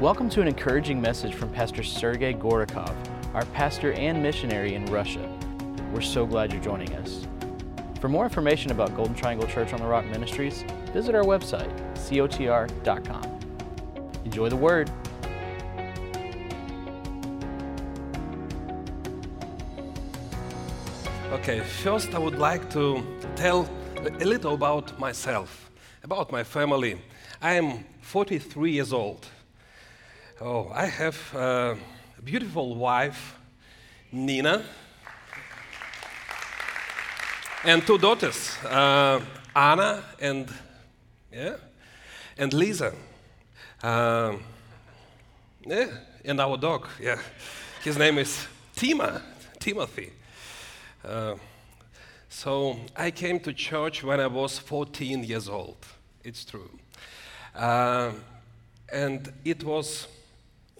Welcome 0.00 0.30
to 0.30 0.40
an 0.40 0.48
encouraging 0.48 0.98
message 0.98 1.34
from 1.34 1.50
Pastor 1.50 1.82
Sergei 1.82 2.32
Gorakov, 2.32 2.96
our 3.34 3.44
pastor 3.44 3.92
and 3.92 4.22
missionary 4.22 4.74
in 4.74 4.86
Russia. 4.86 5.30
We're 5.92 6.00
so 6.00 6.24
glad 6.24 6.54
you're 6.54 6.62
joining 6.62 6.94
us. 6.94 7.26
For 8.00 8.08
more 8.08 8.24
information 8.24 8.70
about 8.70 8.96
Golden 8.96 9.14
Triangle 9.14 9.46
Church 9.46 9.74
on 9.74 9.80
the 9.80 9.86
Rock 9.86 10.06
Ministries, 10.06 10.64
visit 10.94 11.14
our 11.14 11.24
website, 11.24 11.70
cotr.com. 11.96 13.40
Enjoy 14.24 14.48
the 14.48 14.56
word. 14.56 14.90
Okay, 21.32 21.60
first 21.60 22.14
I 22.14 22.18
would 22.18 22.38
like 22.38 22.70
to 22.70 23.04
tell 23.36 23.68
a 23.98 24.24
little 24.24 24.54
about 24.54 24.98
myself, 24.98 25.70
about 26.02 26.32
my 26.32 26.42
family. 26.42 26.98
I 27.42 27.52
am 27.52 27.84
43 28.00 28.72
years 28.72 28.94
old. 28.94 29.29
Oh, 30.42 30.70
I 30.72 30.86
have 30.86 31.34
a 31.34 31.76
beautiful 32.24 32.74
wife, 32.74 33.36
Nina, 34.10 34.64
and 37.62 37.86
two 37.86 37.98
daughters, 37.98 38.56
uh, 38.64 39.20
Anna 39.54 40.02
and 40.18 40.48
yeah, 41.30 41.56
and 42.38 42.54
Lisa. 42.54 42.94
Uh, 43.82 44.36
yeah, 45.66 45.88
and 46.24 46.40
our 46.40 46.56
dog. 46.56 46.88
Yeah, 46.98 47.18
his 47.84 47.98
name 47.98 48.16
is 48.16 48.46
Tima, 48.74 49.20
Timothy. 49.58 50.10
Uh, 51.04 51.34
so 52.30 52.78
I 52.96 53.10
came 53.10 53.40
to 53.40 53.52
church 53.52 54.02
when 54.02 54.20
I 54.20 54.26
was 54.26 54.58
14 54.58 55.22
years 55.22 55.50
old. 55.50 55.84
It's 56.24 56.46
true. 56.46 56.70
Uh, 57.54 58.12
and 58.90 59.30
it 59.44 59.62
was 59.62 60.08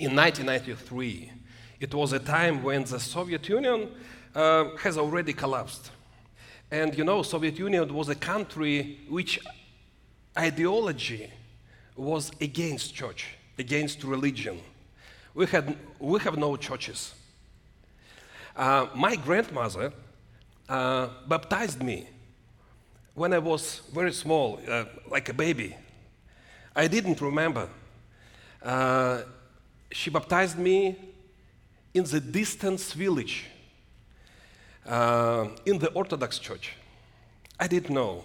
in 0.01 0.17
1993. 0.17 1.31
It 1.79 1.95
was 1.95 2.15
a 2.15 2.19
time 2.19 2.63
when 2.63 2.85
the 2.85 2.99
Soviet 2.99 3.47
Union 3.49 3.91
uh, 4.35 4.77
has 4.79 4.97
already 4.97 5.35
collapsed. 5.35 5.91
And 6.71 6.97
you 6.97 7.05
know, 7.05 7.23
Soviet 7.23 7.59
Union 7.59 7.93
was 7.93 8.09
a 8.09 8.15
country 8.15 9.01
which 9.11 9.39
ideology 10.39 11.31
was 11.97 12.33
against 12.41 12.95
church, 12.95 13.37
against 13.59 14.03
religion. 14.03 14.61
We, 15.35 15.45
had, 15.47 15.77
we 15.99 16.19
have 16.21 16.39
no 16.39 16.57
churches. 16.57 17.15
Uh, 18.57 18.87
my 18.95 19.17
grandmother 19.17 19.93
uh, 20.67 21.09
baptized 21.29 21.83
me 21.83 22.09
when 23.15 23.35
I 23.35 23.39
was 23.39 23.83
very 23.93 24.13
small, 24.13 24.61
uh, 24.67 24.85
like 25.11 25.29
a 25.29 25.35
baby. 25.35 25.77
I 26.75 26.87
didn't 26.89 27.21
remember. 27.21 27.69
She 29.93 30.11
baptized 30.11 30.59
me 30.59 30.97
in 31.93 32.05
the 32.05 32.21
distant 32.21 32.81
village, 32.81 33.47
uh, 34.87 35.49
in 35.67 35.79
the 35.79 35.91
Orthodox 35.93 36.39
Church. 36.39 36.75
I 37.59 37.67
didn't 37.67 37.93
know. 37.93 38.25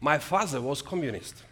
My 0.00 0.18
father 0.18 0.60
was 0.60 0.82
communist. 0.82 1.42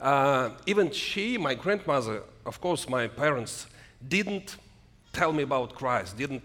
Uh, 0.00 0.50
even 0.66 0.90
she, 0.90 1.38
my 1.38 1.54
grandmother, 1.54 2.22
of 2.46 2.60
course, 2.60 2.88
my 2.88 3.06
parents, 3.06 3.66
didn't 4.06 4.56
tell 5.12 5.32
me 5.32 5.42
about 5.42 5.74
Christ. 5.74 6.16
Didn't, 6.16 6.42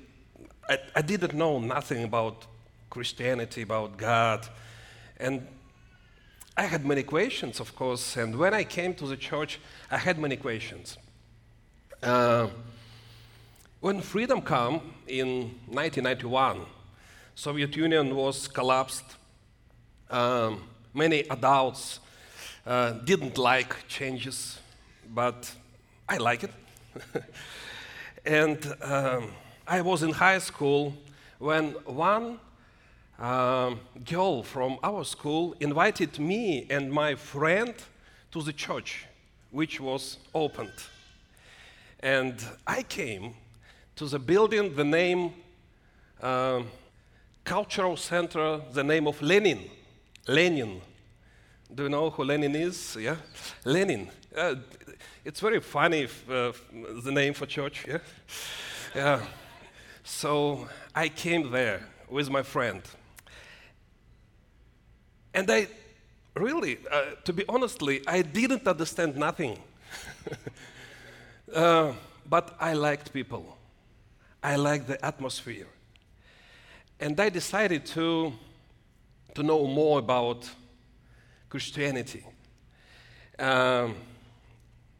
I, 0.69 0.77
I 0.95 1.01
didn't 1.01 1.33
know 1.33 1.59
nothing 1.59 2.03
about 2.03 2.45
Christianity, 2.89 3.61
about 3.61 3.97
God. 3.97 4.47
And 5.17 5.47
I 6.57 6.63
had 6.63 6.85
many 6.85 7.03
questions, 7.03 7.59
of 7.59 7.75
course, 7.75 8.15
and 8.15 8.37
when 8.37 8.53
I 8.53 8.63
came 8.63 8.93
to 8.95 9.07
the 9.07 9.17
church, 9.17 9.59
I 9.91 9.97
had 9.97 10.17
many 10.17 10.37
questions. 10.37 10.97
Uh, 12.03 12.47
when 13.79 14.01
freedom 14.01 14.41
came 14.41 14.81
in 15.07 15.55
1991, 15.67 16.61
Soviet 17.35 17.75
Union 17.75 18.15
was 18.15 18.47
collapsed. 18.47 19.03
Um, 20.09 20.63
many 20.93 21.21
adults 21.29 21.99
uh, 22.65 22.91
didn't 22.91 23.37
like 23.37 23.87
changes, 23.87 24.59
but 25.13 25.51
I 26.07 26.17
like 26.17 26.43
it. 26.43 26.51
and 28.25 28.73
um, 28.81 29.31
I 29.67 29.81
was 29.81 30.03
in 30.03 30.11
high 30.11 30.39
school 30.39 30.93
when 31.39 31.71
one 31.85 32.39
um, 33.19 33.79
girl 34.05 34.43
from 34.43 34.77
our 34.83 35.03
school 35.05 35.55
invited 35.59 36.19
me 36.19 36.67
and 36.69 36.91
my 36.91 37.15
friend 37.15 37.73
to 38.31 38.41
the 38.41 38.53
church, 38.53 39.05
which 39.51 39.79
was 39.79 40.17
opened. 40.33 40.73
And 42.05 42.39
I 42.67 42.83
came 42.83 43.33
to 43.95 44.05
the 44.05 44.19
building, 44.19 44.75
the 44.75 44.83
name 44.83 45.33
uh, 46.21 46.61
Cultural 47.43 47.97
Center, 47.97 48.61
the 48.71 48.83
name 48.83 49.07
of 49.07 49.19
Lenin. 49.23 49.71
Lenin. 50.27 50.81
Do 51.73 51.83
you 51.83 51.89
know 51.89 52.11
who 52.11 52.23
Lenin 52.23 52.55
is? 52.55 52.95
Yeah? 52.99 53.15
Lenin. 53.63 54.11
Uh, 54.37 54.53
it's 55.23 55.39
very 55.39 55.59
funny, 55.59 56.01
if, 56.01 56.29
uh, 56.29 56.51
the 57.03 57.11
name 57.11 57.33
for 57.33 57.47
church, 57.47 57.85
yeah? 57.87 57.97
yeah. 58.95 59.25
So 60.03 60.69
I 60.93 61.09
came 61.09 61.49
there 61.49 61.87
with 62.07 62.29
my 62.29 62.43
friend. 62.43 62.83
And 65.33 65.49
I 65.49 65.69
really, 66.35 66.77
uh, 66.91 67.15
to 67.23 67.33
be 67.33 67.45
honestly, 67.49 68.03
I 68.05 68.21
didn't 68.21 68.67
understand 68.67 69.15
nothing. 69.15 69.57
uh, 71.53 71.93
but 72.27 72.55
I 72.59 72.73
liked 72.73 73.13
people. 73.13 73.57
I 74.43 74.55
liked 74.55 74.87
the 74.87 75.03
atmosphere. 75.03 75.67
And 76.99 77.19
I 77.19 77.29
decided 77.29 77.85
to, 77.87 78.33
to 79.33 79.43
know 79.43 79.67
more 79.67 79.99
about 79.99 80.49
Christianity. 81.49 82.23
Um, 83.37 83.95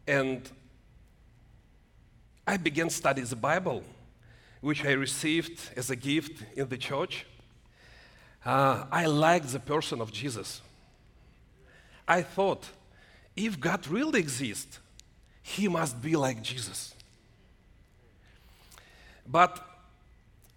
and 0.07 0.49
I 2.45 2.57
began 2.57 2.89
studying 2.89 3.27
the 3.27 3.35
Bible, 3.35 3.83
which 4.61 4.83
I 4.85 4.91
received 4.91 5.69
as 5.75 5.89
a 5.89 5.95
gift 5.95 6.43
in 6.55 6.67
the 6.67 6.77
church 6.77 7.25
uh, 8.45 8.85
I 8.91 9.07
liked 9.07 9.51
the 9.51 9.59
person 9.59 9.99
of 9.99 10.11
Jesus. 10.11 10.61
I 12.07 12.21
thought, 12.21 12.69
if 13.35 13.59
God 13.59 13.87
really 13.87 14.19
exists, 14.19 14.79
he 15.47 15.67
must 15.67 16.01
be 16.01 16.15
like 16.15 16.41
Jesus. 16.41 16.95
But 19.27 19.63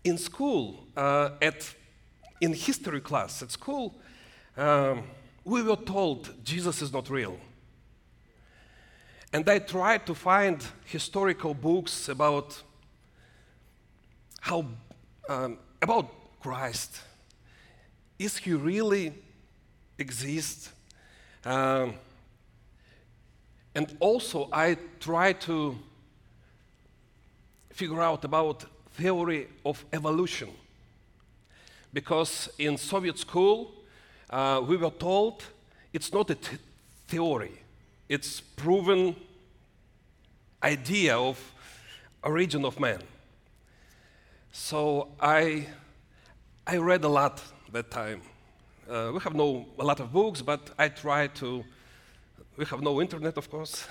in 0.03 0.17
school, 0.17 0.87
uh, 0.97 1.31
at, 1.43 1.75
in 2.41 2.55
history 2.55 3.03
class 3.03 3.43
at 3.43 3.51
school, 3.51 3.95
um, 4.57 5.03
we 5.45 5.61
were 5.61 5.77
told 5.77 6.33
Jesus 6.43 6.81
is 6.81 6.91
not 6.91 7.11
real. 7.11 7.37
And 9.31 9.47
I 9.47 9.59
tried 9.59 10.07
to 10.07 10.15
find 10.15 10.65
historical 10.87 11.53
books 11.53 12.09
about 12.09 12.63
how 14.41 14.65
um, 15.29 15.59
about 15.83 16.41
Christ 16.41 17.03
is 18.19 18.39
he 18.39 18.55
really 18.55 19.13
exist? 19.99 20.71
Um, 21.45 21.95
and 23.79 23.97
also, 24.01 24.49
I 24.53 24.77
try 24.99 25.35
to 25.35 25.79
figure 27.71 28.03
out 28.03 28.25
about 28.25 28.65
theory 28.97 29.47
of 29.65 29.85
evolution 29.93 30.49
because 31.93 32.49
in 32.59 32.77
Soviet 32.77 33.19
school 33.21 33.71
uh, 34.31 34.61
we 34.67 34.77
were 34.77 34.91
told 34.91 35.45
it's 35.93 36.13
not 36.13 36.29
a 36.29 36.37
theory; 37.07 37.53
it's 38.09 38.41
proven 38.41 39.15
idea 40.61 41.17
of 41.17 41.39
origin 42.25 42.65
of 42.65 42.81
man. 42.81 43.01
So 44.51 45.07
I 45.21 45.69
I 46.67 46.79
read 46.79 47.05
a 47.05 47.09
lot 47.09 47.41
that 47.71 47.93
time. 47.93 48.23
Uh, 48.91 49.13
we 49.15 49.21
have 49.21 49.37
no 49.37 49.67
a 49.79 49.85
lot 49.85 50.01
of 50.01 50.13
books, 50.13 50.43
but 50.43 50.69
I 50.77 50.89
try 50.89 51.29
to. 51.29 51.65
We 52.59 52.65
have 52.65 52.83
no 52.83 53.01
internet, 53.01 53.37
of 53.37 53.49
course, 53.49 53.87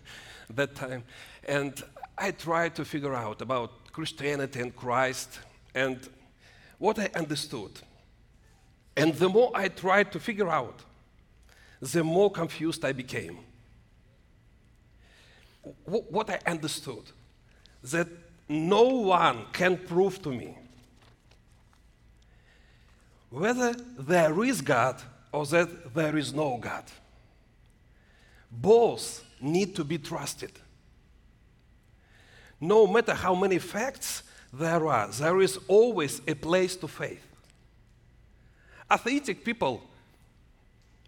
that 0.50 0.76
time, 0.76 1.02
and 1.42 1.82
I 2.16 2.30
tried 2.30 2.76
to 2.76 2.84
figure 2.84 3.14
out 3.14 3.42
about 3.42 3.92
Christianity 3.92 4.60
and 4.60 4.76
Christ 4.76 5.40
and 5.74 5.98
what 6.78 7.00
I 7.00 7.10
understood. 7.16 7.72
And 8.96 9.12
the 9.14 9.28
more 9.28 9.50
I 9.56 9.66
tried 9.66 10.12
to 10.12 10.20
figure 10.20 10.48
out, 10.48 10.84
the 11.80 12.04
more 12.04 12.30
confused 12.30 12.84
I 12.84 12.92
became. 12.92 13.38
W- 15.84 16.04
what 16.08 16.30
I 16.30 16.38
understood 16.46 17.10
that 17.82 18.06
no 18.48 18.84
one 18.84 19.46
can 19.52 19.76
prove 19.76 20.22
to 20.22 20.28
me 20.28 20.56
whether 23.30 23.72
there 23.98 24.44
is 24.44 24.60
God 24.60 25.02
or 25.32 25.44
that 25.46 25.92
there 25.92 26.16
is 26.16 26.32
no 26.32 26.58
God. 26.58 26.84
Both 28.52 29.24
need 29.40 29.74
to 29.76 29.84
be 29.84 29.98
trusted. 29.98 30.52
no 32.62 32.86
matter 32.86 33.12
how 33.12 33.34
many 33.34 33.58
facts 33.58 34.22
there 34.52 34.86
are, 34.86 35.08
there 35.08 35.40
is 35.40 35.58
always 35.66 36.22
a 36.28 36.34
place 36.34 36.76
to 36.76 36.86
faith. 36.86 37.26
Atheistic 38.90 39.44
people 39.44 39.82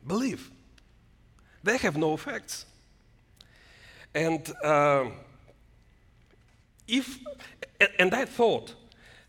believe, 0.04 0.50
they 1.62 1.76
have 1.76 1.96
no 1.96 2.16
facts. 2.16 2.66
And 4.12 4.52
uh, 4.64 5.04
if, 6.88 7.20
and 8.00 8.12
I 8.12 8.24
thought, 8.24 8.74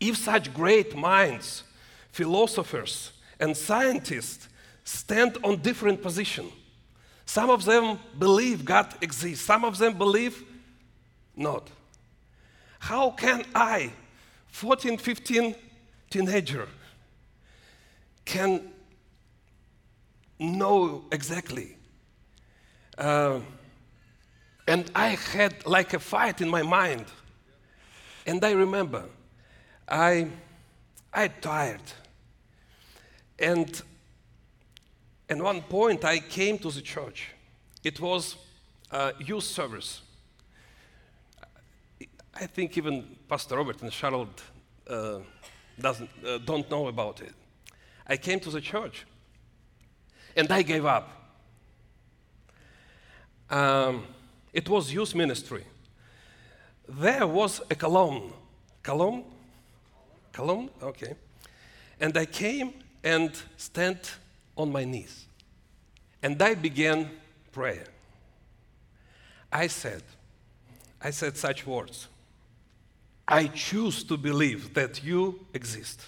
if 0.00 0.16
such 0.16 0.52
great 0.52 0.96
minds, 0.96 1.62
philosophers, 2.10 3.12
and 3.38 3.56
scientists 3.56 4.48
stand 4.82 5.38
on 5.44 5.58
different 5.62 6.02
positions, 6.02 6.52
some 7.26 7.50
of 7.50 7.64
them 7.64 7.98
believe 8.18 8.64
God 8.64 8.94
exists, 9.02 9.44
some 9.44 9.64
of 9.64 9.78
them 9.78 9.98
believe 9.98 10.44
not. 11.34 11.68
How 12.78 13.10
can 13.10 13.44
I, 13.54 13.92
14, 14.48 14.96
15 14.96 15.54
teenager, 16.08 16.68
can 18.24 18.70
know 20.38 21.04
exactly? 21.10 21.76
Uh, 22.96 23.40
and 24.68 24.90
I 24.94 25.08
had 25.08 25.66
like 25.66 25.94
a 25.94 25.98
fight 25.98 26.40
in 26.40 26.48
my 26.48 26.62
mind. 26.62 27.06
And 28.26 28.44
I 28.44 28.52
remember, 28.52 29.04
I, 29.88 30.28
I 31.12 31.28
tired. 31.28 31.82
And 33.38 33.82
at 35.28 35.38
one 35.38 35.62
point, 35.62 36.04
I 36.04 36.20
came 36.20 36.58
to 36.58 36.70
the 36.70 36.80
church. 36.80 37.28
It 37.82 38.00
was 38.00 38.36
a 38.90 39.12
youth 39.18 39.44
service. 39.44 40.02
I 42.34 42.46
think 42.46 42.76
even 42.76 43.16
Pastor 43.28 43.56
Robert 43.56 43.82
and 43.82 43.92
Charlotte 43.92 44.42
uh, 44.88 45.18
doesn't, 45.80 46.10
uh, 46.24 46.38
don't 46.38 46.70
know 46.70 46.88
about 46.88 47.20
it. 47.22 47.32
I 48.06 48.16
came 48.16 48.40
to 48.40 48.50
the 48.50 48.60
church 48.60 49.06
and 50.36 50.50
I 50.50 50.62
gave 50.62 50.84
up. 50.84 51.10
Um, 53.50 54.06
it 54.52 54.68
was 54.68 54.92
youth 54.92 55.14
ministry. 55.14 55.64
There 56.88 57.26
was 57.26 57.60
a 57.70 57.74
column. 57.74 58.32
Column? 58.82 59.24
Column? 60.32 60.70
Okay. 60.82 61.14
And 62.00 62.16
I 62.16 62.26
came 62.26 62.74
and 63.02 63.30
stand 63.56 63.98
on 64.56 64.72
my 64.72 64.84
knees. 64.84 65.26
And 66.22 66.40
I 66.40 66.54
began 66.54 67.10
prayer. 67.52 67.84
I 69.52 69.66
said, 69.68 70.02
I 71.00 71.10
said 71.10 71.36
such 71.36 71.66
words. 71.66 72.08
I 73.28 73.48
choose 73.48 74.04
to 74.04 74.16
believe 74.16 74.74
that 74.74 75.02
you 75.02 75.40
exist. 75.52 76.00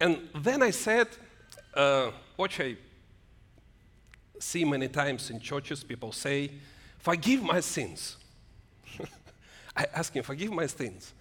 And 0.00 0.28
then 0.34 0.62
I 0.62 0.70
said, 0.70 1.08
uh, 1.74 2.10
what 2.36 2.58
I 2.60 2.76
see 4.38 4.64
many 4.64 4.88
times 4.88 5.30
in 5.30 5.40
churches, 5.40 5.82
people 5.84 6.12
say, 6.12 6.50
Forgive 6.98 7.42
my 7.42 7.60
sins. 7.60 8.16
I 9.76 9.86
ask 9.94 10.12
him, 10.14 10.22
Forgive 10.22 10.52
my 10.52 10.66
sins. 10.66 11.12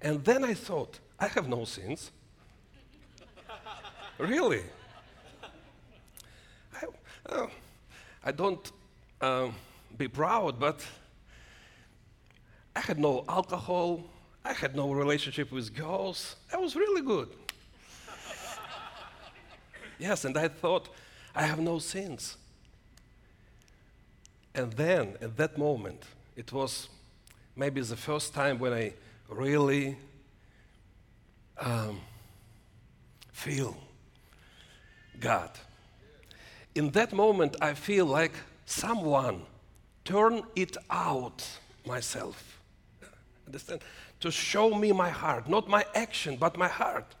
And 0.00 0.24
then 0.24 0.44
I 0.44 0.54
thought, 0.54 0.98
I 1.18 1.26
have 1.28 1.48
no 1.48 1.64
sins. 1.64 2.10
Really? 4.20 4.62
I, 6.74 6.84
uh, 7.26 7.46
I 8.24 8.32
don't 8.32 8.72
um, 9.20 9.54
be 9.96 10.08
proud, 10.08 10.60
but 10.60 10.84
I 12.76 12.80
had 12.80 12.98
no 12.98 13.24
alcohol. 13.28 14.02
I 14.44 14.52
had 14.52 14.74
no 14.76 14.92
relationship 14.92 15.52
with 15.52 15.74
girls. 15.74 16.36
I 16.52 16.56
was 16.56 16.76
really 16.76 17.02
good. 17.02 17.28
yes, 19.98 20.24
and 20.24 20.36
I 20.36 20.48
thought, 20.48 20.88
I 21.34 21.42
have 21.42 21.60
no 21.60 21.78
sins. 21.78 22.36
And 24.54 24.72
then, 24.72 25.16
at 25.20 25.36
that 25.36 25.56
moment, 25.56 26.02
it 26.36 26.52
was 26.52 26.88
maybe 27.56 27.80
the 27.80 27.96
first 27.96 28.34
time 28.34 28.58
when 28.58 28.72
I 28.72 28.94
really 29.28 29.96
um, 31.58 32.00
feel 33.32 33.76
God. 35.20 35.50
In 36.74 36.90
that 36.90 37.12
moment, 37.12 37.56
I 37.60 37.74
feel 37.74 38.06
like 38.06 38.32
someone 38.64 39.42
turn 40.04 40.42
it 40.56 40.76
out 40.90 41.46
myself. 41.86 42.60
Understand? 43.46 43.80
To 44.20 44.30
show 44.30 44.74
me 44.74 44.92
my 44.92 45.10
heart, 45.10 45.48
not 45.48 45.68
my 45.68 45.84
action, 45.94 46.36
but 46.36 46.56
my 46.56 46.68
heart. 46.68 47.14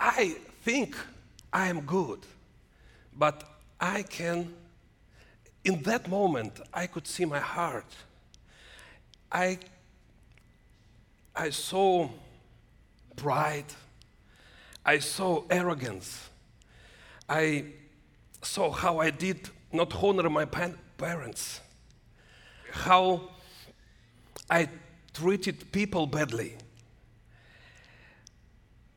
I 0.00 0.36
think 0.62 0.96
I 1.52 1.68
am 1.68 1.80
good, 1.82 2.20
but 3.16 3.44
I 3.80 4.02
can, 4.02 4.54
in 5.64 5.82
that 5.82 6.08
moment, 6.08 6.60
I 6.72 6.86
could 6.86 7.06
see 7.06 7.24
my 7.24 7.40
heart. 7.40 7.92
I, 9.30 9.58
I 11.34 11.50
saw 11.50 12.08
pride. 13.16 13.66
I 14.88 15.00
saw 15.00 15.44
arrogance. 15.50 16.30
I 17.28 17.64
saw 18.40 18.70
how 18.70 19.00
I 19.00 19.10
did 19.10 19.50
not 19.70 19.94
honor 19.94 20.30
my 20.30 20.46
parents, 20.46 21.60
how 22.72 23.28
I 24.48 24.70
treated 25.12 25.72
people 25.72 26.06
badly. 26.06 26.54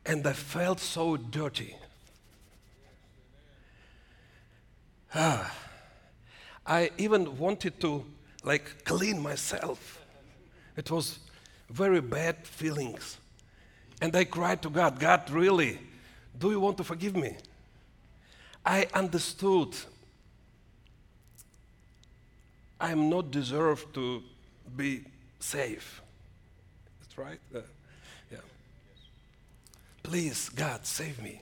And 0.06 0.26
I 0.26 0.32
felt 0.32 0.80
so 0.80 1.18
dirty. 1.18 1.76
Ah, 5.14 5.54
I 6.64 6.90
even 6.96 7.36
wanted 7.36 7.78
to 7.82 8.06
like 8.42 8.86
clean 8.86 9.20
myself. 9.20 10.00
It 10.74 10.90
was 10.90 11.18
very 11.68 12.00
bad 12.00 12.46
feelings. 12.46 13.18
And 14.02 14.16
I 14.16 14.24
cried 14.24 14.60
to 14.62 14.68
God, 14.68 14.98
God, 14.98 15.30
really, 15.30 15.78
do 16.36 16.50
you 16.50 16.58
want 16.58 16.76
to 16.78 16.84
forgive 16.84 17.14
me? 17.14 17.36
I 18.66 18.88
understood 18.92 19.76
I'm 22.80 23.08
not 23.08 23.30
deserved 23.30 23.94
to 23.94 24.24
be 24.76 25.04
safe. 25.38 26.02
That's 27.00 27.16
right? 27.16 27.38
Uh, 27.54 27.60
yeah. 28.32 28.38
Please, 30.02 30.48
God, 30.48 30.84
save 30.84 31.22
me. 31.22 31.40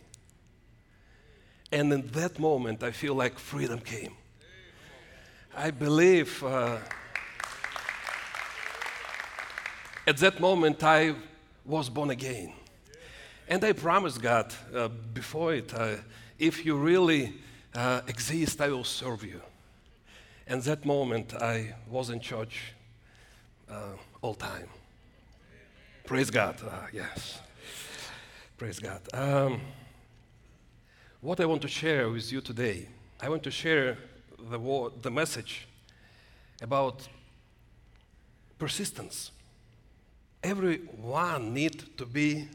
And 1.73 1.91
in 1.95 2.09
that 2.09 2.39
moment, 2.39 2.83
I 2.83 2.91
feel 2.91 3.15
like 3.15 3.39
freedom 3.39 3.79
came. 3.79 4.13
I 5.57 5.71
believe 5.71 6.45
uh, 6.45 6.77
at 10.07 10.19
that 10.19 10.41
moment 10.41 10.85
I 10.85 11.15
was 11.71 11.89
born 11.89 12.11
again. 12.11 12.53
And 13.49 13.65
I 13.65 13.73
promised 13.73 14.21
God 14.21 14.53
uh, 14.75 14.89
before 15.15 15.55
it, 15.55 15.73
uh, 15.73 15.97
if 16.39 16.67
you 16.67 16.77
really 16.77 17.33
uh, 17.75 18.01
exist, 18.09 18.61
I 18.61 18.69
will 18.69 18.85
serve 18.85 19.25
you. 19.25 19.41
And 20.47 20.63
that 20.65 20.85
moment 20.85 21.33
I 21.35 21.75
was 21.89 22.11
in 22.11 22.21
church 22.21 22.75
uh, 23.71 23.97
all 24.21 24.35
time. 24.35 24.67
Praise 26.05 26.31
God. 26.31 26.57
Uh, 26.61 26.87
yes. 26.93 27.41
Praise 28.59 28.81
God. 28.81 29.01
Um, 29.15 29.61
what 31.21 31.39
I 31.39 31.47
want 31.47 31.63
to 31.63 31.69
share 31.69 32.11
with 32.11 32.33
you 32.33 32.41
today, 32.41 32.89
I 33.21 33.29
want 33.29 33.45
to 33.45 33.51
share 33.51 33.97
the, 34.51 34.59
word, 34.59 35.03
the 35.03 35.11
message 35.11 35.69
about 36.61 37.07
persistence. 38.59 39.31
Everyone 40.43 41.53
needs 41.53 41.85
to 41.97 42.07
be 42.07 42.49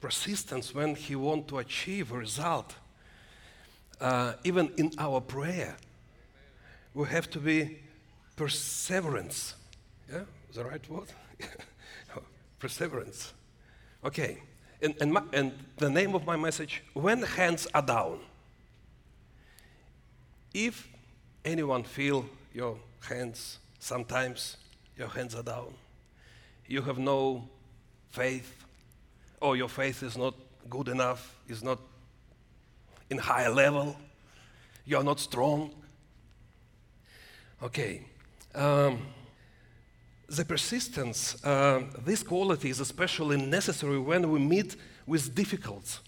persistent 0.00 0.66
when 0.74 0.94
he 0.94 1.16
want 1.16 1.48
to 1.48 1.58
achieve 1.58 2.12
a 2.12 2.18
result. 2.18 2.74
Uh, 4.00 4.34
even 4.44 4.70
in 4.76 4.92
our 4.98 5.20
prayer, 5.20 5.76
we 6.94 7.06
have 7.08 7.28
to 7.30 7.40
be 7.40 7.78
perseverance. 8.36 9.54
Yeah, 10.12 10.22
the 10.54 10.64
right 10.64 10.90
word? 10.90 11.08
perseverance. 12.58 13.32
Okay, 14.04 14.38
and, 14.80 14.94
and, 15.00 15.12
my, 15.12 15.22
and 15.32 15.52
the 15.76 15.90
name 15.90 16.14
of 16.14 16.24
my 16.24 16.36
message 16.36 16.82
when 16.94 17.22
hands 17.22 17.66
are 17.74 17.82
down 17.82 18.20
if 20.54 20.88
anyone 21.44 21.82
feel 21.82 22.24
your 22.52 22.78
hands 23.08 23.58
sometimes 23.78 24.56
your 24.96 25.08
hands 25.08 25.34
are 25.34 25.42
down 25.42 25.74
you 26.68 26.82
have 26.82 26.98
no 26.98 27.48
faith 28.10 28.64
or 29.40 29.56
your 29.56 29.68
faith 29.68 30.02
is 30.02 30.16
not 30.16 30.34
good 30.70 30.88
enough 30.88 31.34
is 31.48 31.62
not 31.62 31.78
in 33.10 33.18
higher 33.18 33.50
level 33.50 33.96
you're 34.84 35.04
not 35.04 35.18
strong 35.18 35.70
Okay. 37.60 38.02
Um, 38.54 39.00
the 40.28 40.44
persistence, 40.44 41.42
uh, 41.44 41.82
this 42.04 42.22
quality 42.22 42.70
is 42.70 42.78
especially 42.78 43.36
necessary 43.36 43.98
when 43.98 44.30
we 44.30 44.38
meet 44.38 44.76
with 45.06 45.34
difficulties 45.34 45.98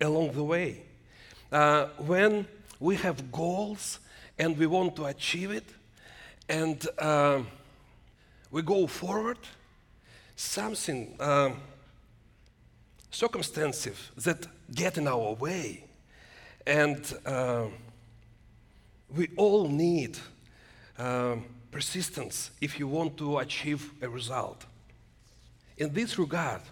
along 0.00 0.32
the 0.32 0.42
way. 0.42 0.82
Uh, 1.52 1.88
when 1.98 2.46
we 2.80 2.96
have 2.96 3.30
goals 3.30 4.00
and 4.38 4.56
we 4.56 4.66
want 4.66 4.96
to 4.96 5.04
achieve 5.04 5.50
it, 5.50 5.68
and 6.48 6.86
uh, 6.98 7.42
we 8.50 8.62
go 8.62 8.86
forward, 8.86 9.38
something, 10.36 11.16
uh, 11.20 11.50
circumstances 13.10 14.10
that 14.16 14.46
get 14.74 14.98
in 14.98 15.06
our 15.06 15.34
way, 15.34 15.84
and 16.66 17.14
uh, 17.24 17.66
we 19.14 19.28
all 19.36 19.68
need 19.68 20.18
um, 20.98 21.44
persistence 21.70 22.50
if 22.60 22.78
you 22.78 22.88
want 22.88 23.16
to 23.16 23.38
achieve 23.38 23.92
a 24.02 24.08
result. 24.08 24.64
In 25.76 25.92
this 25.92 26.18
regard, 26.18 26.62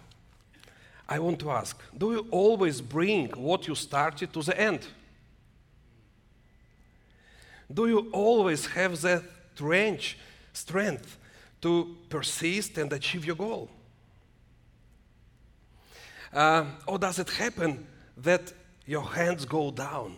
I 1.07 1.19
want 1.19 1.39
to 1.39 1.51
ask 1.51 1.77
do 1.97 2.11
you 2.13 2.27
always 2.31 2.81
bring 2.81 3.27
what 3.29 3.67
you 3.67 3.75
started 3.75 4.33
to 4.33 4.41
the 4.41 4.59
end? 4.59 4.87
Do 7.73 7.87
you 7.87 8.09
always 8.11 8.65
have 8.67 9.01
that 9.01 9.23
strength 10.53 11.17
to 11.63 11.95
persist 12.09 12.77
and 12.77 12.91
achieve 12.93 13.25
your 13.25 13.35
goal? 13.35 13.69
Uh, 16.31 16.65
or 16.87 16.99
does 16.99 17.19
it 17.19 17.29
happen 17.29 17.87
that 18.17 18.51
your 18.85 19.03
hands 19.03 19.45
go 19.45 19.71
down? 19.71 20.17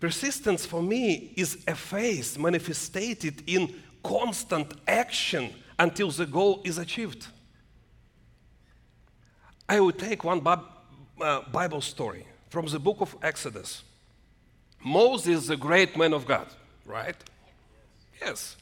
Persistence 0.00 0.64
for 0.64 0.82
me 0.82 1.32
is 1.36 1.64
a 1.66 1.74
faith 1.74 2.38
manifested 2.38 3.42
in 3.46 3.74
constant 4.02 4.72
action 4.86 5.52
until 5.78 6.10
the 6.10 6.24
goal 6.26 6.62
is 6.64 6.78
achieved. 6.78 7.26
I 9.68 9.80
will 9.80 9.92
take 9.92 10.24
one 10.24 10.46
uh, 10.46 11.42
Bible 11.52 11.80
story 11.82 12.26
from 12.48 12.66
the 12.66 12.78
book 12.78 13.00
of 13.00 13.14
Exodus. 13.22 13.82
Moses, 14.82 15.48
the 15.48 15.56
great 15.56 15.96
man 15.96 16.14
of 16.14 16.24
God, 16.26 16.46
right? 16.86 17.16
Yes. 18.20 18.56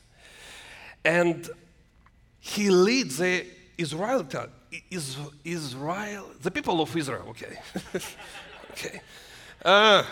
And 1.07 1.49
he 2.41 2.69
leads 2.69 3.19
the 3.19 3.47
Israel, 3.79 4.27
Israel, 5.45 6.27
the 6.43 6.51
people 6.51 6.81
of 6.81 6.97
Israel, 6.97 7.27
okay. 7.29 7.57
okay. 8.73 9.01
Uh, 9.65 10.03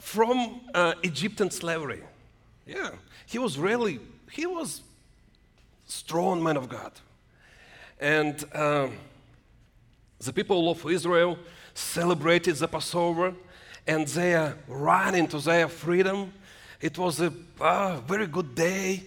from 0.00 0.62
uh, 0.72 0.94
Egyptian 1.02 1.50
slavery. 1.50 2.00
Yeah, 2.66 2.92
he 3.26 3.38
was 3.38 3.58
really, 3.58 4.00
he 4.30 4.46
was 4.46 4.80
strong 5.86 6.42
man 6.42 6.56
of 6.56 6.70
God. 6.70 6.92
And 8.00 8.42
um, 8.54 8.92
the 10.20 10.32
people 10.32 10.70
of 10.70 10.90
Israel 10.90 11.38
celebrated 11.74 12.56
the 12.56 12.68
Passover 12.68 13.34
and 13.86 14.08
they 14.08 14.52
ran 14.68 15.14
into 15.14 15.38
their 15.38 15.68
freedom. 15.68 16.32
It 16.80 16.96
was 16.96 17.20
a 17.20 17.30
uh, 17.60 18.00
very 18.00 18.26
good 18.26 18.54
day. 18.54 19.04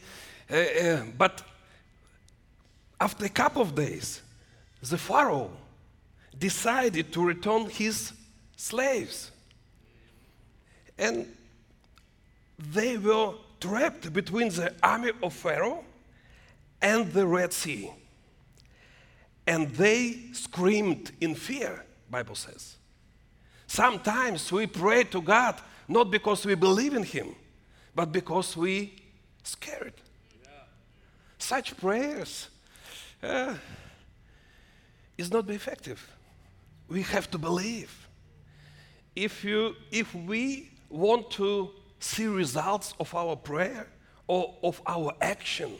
Uh, 0.49 0.55
uh, 0.55 1.03
but 1.17 1.41
after 2.99 3.25
a 3.25 3.29
couple 3.29 3.61
of 3.61 3.75
days, 3.75 4.21
the 4.81 4.97
Pharaoh 4.97 5.51
decided 6.37 7.11
to 7.13 7.25
return 7.25 7.69
his 7.69 8.13
slaves. 8.55 9.31
And 10.97 11.27
they 12.57 12.97
were 12.97 13.33
trapped 13.59 14.11
between 14.13 14.49
the 14.49 14.73
army 14.81 15.11
of 15.21 15.33
Pharaoh 15.33 15.83
and 16.81 17.11
the 17.11 17.25
Red 17.25 17.53
Sea. 17.53 17.91
And 19.45 19.69
they 19.71 20.17
screamed 20.33 21.11
in 21.21 21.35
fear, 21.35 21.85
Bible 22.09 22.35
says. 22.35 22.77
Sometimes 23.67 24.51
we 24.51 24.67
pray 24.67 25.03
to 25.05 25.21
God 25.21 25.55
not 25.87 26.11
because 26.11 26.45
we 26.45 26.55
believe 26.55 26.93
in 26.93 27.03
Him, 27.03 27.35
but 27.95 28.11
because 28.11 28.55
we 28.57 28.93
scared. 29.43 29.93
Such 31.37 31.77
prayers 31.77 32.49
uh, 33.21 33.55
is 35.17 35.31
not 35.31 35.49
effective. 35.49 36.11
We 36.87 37.01
have 37.03 37.29
to 37.31 37.37
believe. 37.37 38.07
If 39.15 39.43
you, 39.43 39.75
if 39.91 40.13
we 40.13 40.69
want 40.89 41.31
to 41.31 41.71
see 41.99 42.27
results 42.27 42.93
of 42.99 43.13
our 43.15 43.35
prayer 43.35 43.87
or 44.27 44.55
of 44.63 44.81
our 44.85 45.13
action, 45.21 45.73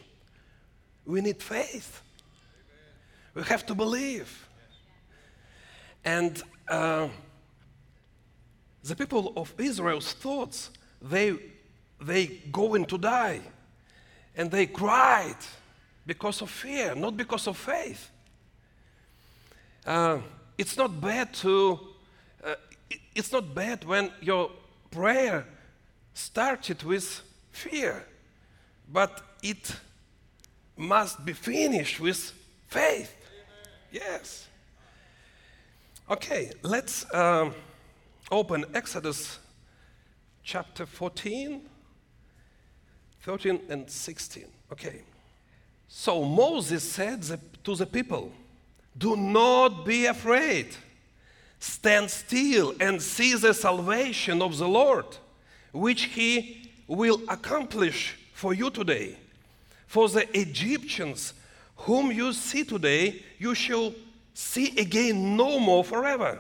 we 1.06 1.22
need 1.22 1.42
faith. 1.42 2.02
We 3.34 3.44
have 3.44 3.66
to 3.68 3.76
believe. 3.76 4.48
And 6.04 6.42
uh, 6.68 7.08
the 8.84 8.96
people 8.96 9.34
of 9.36 9.54
Israel's 9.58 10.14
thoughts, 10.14 10.72
they, 11.02 11.36
they 12.02 12.28
going 12.52 12.86
to 12.86 12.98
die. 12.98 13.42
And 14.38 14.52
they 14.52 14.68
cried 14.68 15.36
because 16.06 16.42
of 16.42 16.50
fear, 16.50 16.96
not 16.96 17.18
because 17.18 17.48
of 17.48 17.58
faith. 17.58 18.12
Uh, 19.86 20.20
it's 20.58 20.78
not 20.78 21.02
bad 21.02 21.34
to, 21.34 21.80
uh, 22.44 22.56
it's 23.16 23.32
not 23.32 23.56
bad 23.56 23.84
when 23.84 24.12
your 24.22 24.52
prayer 24.92 25.46
started 26.14 26.84
with 26.84 27.22
fear, 27.52 28.06
but 28.92 29.22
it 29.42 29.76
must 30.78 31.26
be 31.26 31.34
finished 31.34 32.00
with 32.00 32.32
faith. 32.68 33.16
Yes. 33.92 34.48
Okay, 36.10 36.52
let's 36.62 37.12
um, 37.14 37.54
open 38.32 38.66
Exodus 38.74 39.40
chapter 40.44 40.86
14, 40.86 41.62
13, 43.22 43.62
and 43.70 43.90
16. 43.90 44.46
Okay. 44.72 45.02
So 45.88 46.24
Moses 46.24 46.84
said 46.84 47.24
to 47.64 47.76
the 47.76 47.86
people, 47.86 48.32
Do 48.98 49.16
not 49.16 49.86
be 49.86 50.06
afraid. 50.06 50.68
Stand 51.60 52.10
still 52.12 52.76
and 52.80 53.02
see 53.02 53.34
the 53.34 53.54
salvation 53.54 54.42
of 54.42 54.58
the 54.58 54.68
Lord, 54.68 55.06
which 55.72 56.04
he 56.04 56.70
will 56.88 57.22
accomplish 57.28 58.16
for 58.34 58.54
you 58.54 58.70
today. 58.70 59.18
For 59.88 60.08
the 60.10 60.28
Egyptians 60.38 61.34
whom 61.78 62.12
you 62.12 62.34
see 62.34 62.64
today, 62.64 63.24
you 63.40 63.56
shall 63.56 63.94
see 64.34 64.78
again 64.78 65.36
no 65.36 65.60
more 65.60 65.84
forever. 65.84 66.40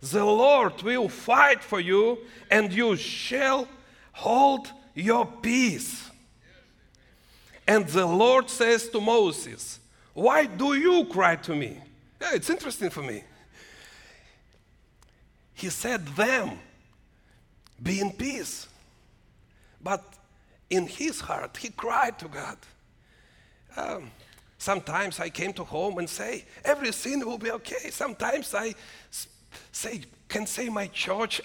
The 0.00 0.24
Lord 0.24 0.82
will 0.82 1.08
fight 1.08 1.62
for 1.62 1.80
you, 1.80 2.18
and 2.50 2.72
you 2.72 2.96
shall 2.96 3.68
hold 4.12 4.70
your 4.96 5.26
peace. 5.26 6.10
And 7.68 7.86
the 7.86 8.06
Lord 8.06 8.48
says 8.50 8.88
to 8.88 9.00
Moses, 9.00 9.78
Why 10.14 10.46
do 10.46 10.74
you 10.74 11.04
cry 11.04 11.36
to 11.36 11.54
me? 11.54 11.78
Yeah, 12.20 12.30
it's 12.32 12.50
interesting 12.50 12.90
for 12.90 13.02
me. 13.02 13.22
He 15.54 15.68
said, 15.68 16.06
Them, 16.08 16.58
be 17.80 18.00
in 18.00 18.12
peace. 18.12 18.68
But 19.82 20.02
in 20.70 20.86
his 20.86 21.20
heart, 21.20 21.56
he 21.58 21.68
cried 21.68 22.18
to 22.18 22.28
God. 22.28 22.56
Um, 23.76 24.10
sometimes 24.58 25.20
I 25.20 25.28
came 25.28 25.52
to 25.52 25.64
home 25.64 25.98
and 25.98 26.08
say, 26.08 26.44
everything 26.64 27.24
will 27.24 27.38
be 27.38 27.50
okay. 27.52 27.90
Sometimes 27.90 28.54
I 28.54 28.74
say, 29.70 30.00
can 30.28 30.46
say 30.46 30.68
my 30.68 30.86
church, 30.88 31.40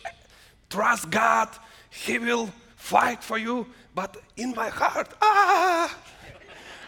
trust 0.70 1.10
God, 1.10 1.50
He 1.90 2.18
will 2.18 2.50
fight 2.82 3.24
for 3.24 3.38
you. 3.38 3.68
But 3.94 4.18
in 4.36 4.54
my 4.56 4.70
heart, 4.70 5.14
ah, 5.22 5.96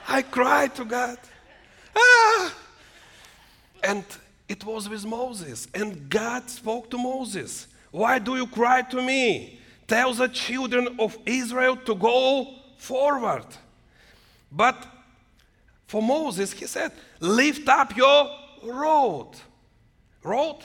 I 0.07 0.21
cried 0.23 0.75
to 0.75 0.85
God. 0.85 1.17
Ah. 1.95 2.53
And 3.83 4.03
it 4.49 4.65
was 4.65 4.89
with 4.89 5.05
Moses. 5.05 5.67
And 5.73 6.09
God 6.09 6.49
spoke 6.49 6.89
to 6.89 6.97
Moses. 6.97 7.67
Why 7.91 8.19
do 8.19 8.35
you 8.35 8.47
cry 8.47 8.81
to 8.81 9.01
me? 9.01 9.59
Tell 9.87 10.13
the 10.13 10.29
children 10.29 10.95
of 10.99 11.17
Israel 11.25 11.75
to 11.85 11.93
go 11.95 12.55
forward. 12.77 13.45
But 14.51 14.87
for 15.85 16.01
Moses, 16.01 16.53
he 16.53 16.65
said, 16.65 16.91
Lift 17.19 17.69
up 17.69 17.95
your 17.95 18.29
rod. 18.63 19.35
Rod? 20.23 20.63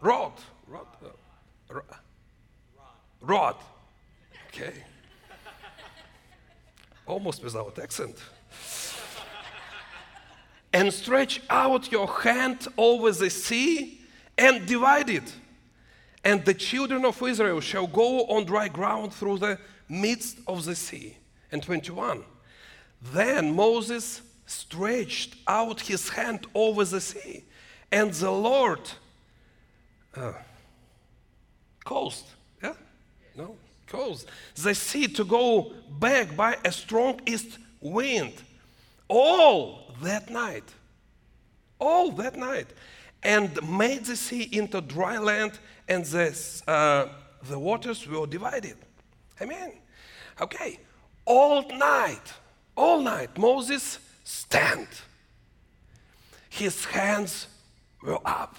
Rod. 0.00 0.32
Rod. 0.66 0.86
Uh, 1.70 1.80
rod. 3.22 3.56
Okay. 4.54 4.72
Almost 7.06 7.42
without 7.42 7.76
accent. 7.80 8.16
and 10.72 10.92
stretch 10.92 11.42
out 11.50 11.90
your 11.90 12.06
hand 12.06 12.68
over 12.78 13.10
the 13.10 13.30
sea 13.30 14.00
and 14.38 14.64
divide 14.64 15.10
it. 15.10 15.32
And 16.22 16.44
the 16.44 16.54
children 16.54 17.04
of 17.04 17.20
Israel 17.20 17.60
shall 17.60 17.88
go 17.88 18.26
on 18.26 18.44
dry 18.44 18.68
ground 18.68 19.12
through 19.12 19.38
the 19.38 19.58
midst 19.88 20.38
of 20.46 20.64
the 20.64 20.76
sea. 20.76 21.16
And 21.50 21.60
21. 21.60 22.24
Then 23.12 23.56
Moses 23.56 24.22
stretched 24.46 25.34
out 25.48 25.80
his 25.80 26.08
hand 26.10 26.46
over 26.54 26.84
the 26.84 27.00
sea, 27.00 27.44
and 27.90 28.12
the 28.12 28.30
Lord 28.30 28.80
uh, 30.16 30.32
caused, 31.84 32.26
yeah? 32.62 32.74
No, 33.36 33.56
caused 33.94 34.28
the 34.56 34.74
sea 34.74 35.06
to 35.06 35.24
go 35.24 35.72
back 36.00 36.34
by 36.36 36.56
a 36.64 36.72
strong 36.72 37.20
east 37.26 37.58
wind 37.80 38.32
all 39.08 39.94
that 40.02 40.30
night. 40.30 40.68
All 41.78 42.10
that 42.12 42.36
night. 42.36 42.66
And 43.22 43.50
made 43.78 44.04
the 44.04 44.16
sea 44.16 44.48
into 44.52 44.80
dry 44.80 45.18
land, 45.18 45.52
and 45.88 46.04
the, 46.04 46.28
uh, 46.66 47.06
the 47.48 47.58
waters 47.58 48.06
were 48.06 48.26
divided. 48.26 48.76
Amen. 49.40 49.72
Okay. 50.40 50.78
All 51.24 51.66
night, 51.68 52.32
all 52.76 53.00
night, 53.00 53.38
Moses 53.38 53.98
stand. 54.24 54.88
His 56.50 56.84
hands 56.84 57.46
were 58.02 58.18
up. 58.24 58.56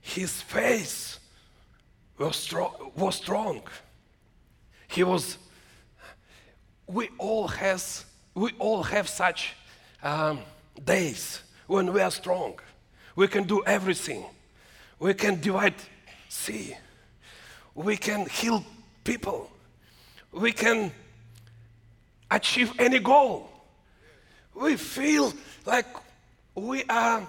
His 0.00 0.40
face 0.42 1.20
was 2.18 2.36
strong. 2.36 2.92
Was 2.96 3.16
strong. 3.16 3.62
He 4.88 5.02
was. 5.04 5.38
We 6.86 7.08
all 7.18 7.48
has. 7.48 8.04
We 8.34 8.52
all 8.58 8.82
have 8.82 9.08
such 9.08 9.54
um, 10.02 10.40
days 10.84 11.40
when 11.66 11.92
we 11.92 12.00
are 12.00 12.10
strong. 12.10 12.58
We 13.14 13.28
can 13.28 13.44
do 13.44 13.64
everything. 13.64 14.24
We 14.98 15.14
can 15.14 15.40
divide 15.40 15.74
sea. 16.28 16.76
We 17.74 17.96
can 17.96 18.26
heal 18.26 18.64
people. 19.04 19.50
We 20.32 20.52
can 20.52 20.92
achieve 22.30 22.72
any 22.78 22.98
goal. 22.98 23.50
We 24.54 24.76
feel 24.76 25.32
like 25.64 25.86
we 26.54 26.84
are 26.88 27.26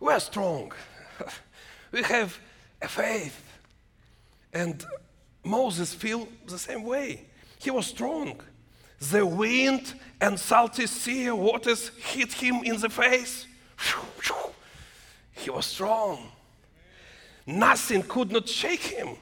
we 0.00 0.12
are 0.12 0.20
strong. 0.20 0.72
we 1.92 2.02
have 2.02 2.38
a 2.82 2.88
faith. 2.88 3.40
And 4.52 4.84
Moses 5.44 5.92
feel 5.92 6.26
the 6.46 6.58
same 6.58 6.82
way. 6.82 7.26
He 7.58 7.70
was 7.70 7.86
strong. 7.86 8.40
The 9.10 9.24
wind 9.24 9.94
and 10.20 10.38
salty 10.40 10.86
sea 10.86 11.30
waters 11.30 11.90
hit 11.98 12.32
him 12.32 12.62
in 12.64 12.80
the 12.80 12.88
face. 12.88 13.46
He 15.32 15.50
was 15.50 15.66
strong. 15.66 16.30
Nothing 17.46 18.02
could 18.02 18.32
not 18.32 18.48
shake 18.48 18.80
him. 18.80 19.16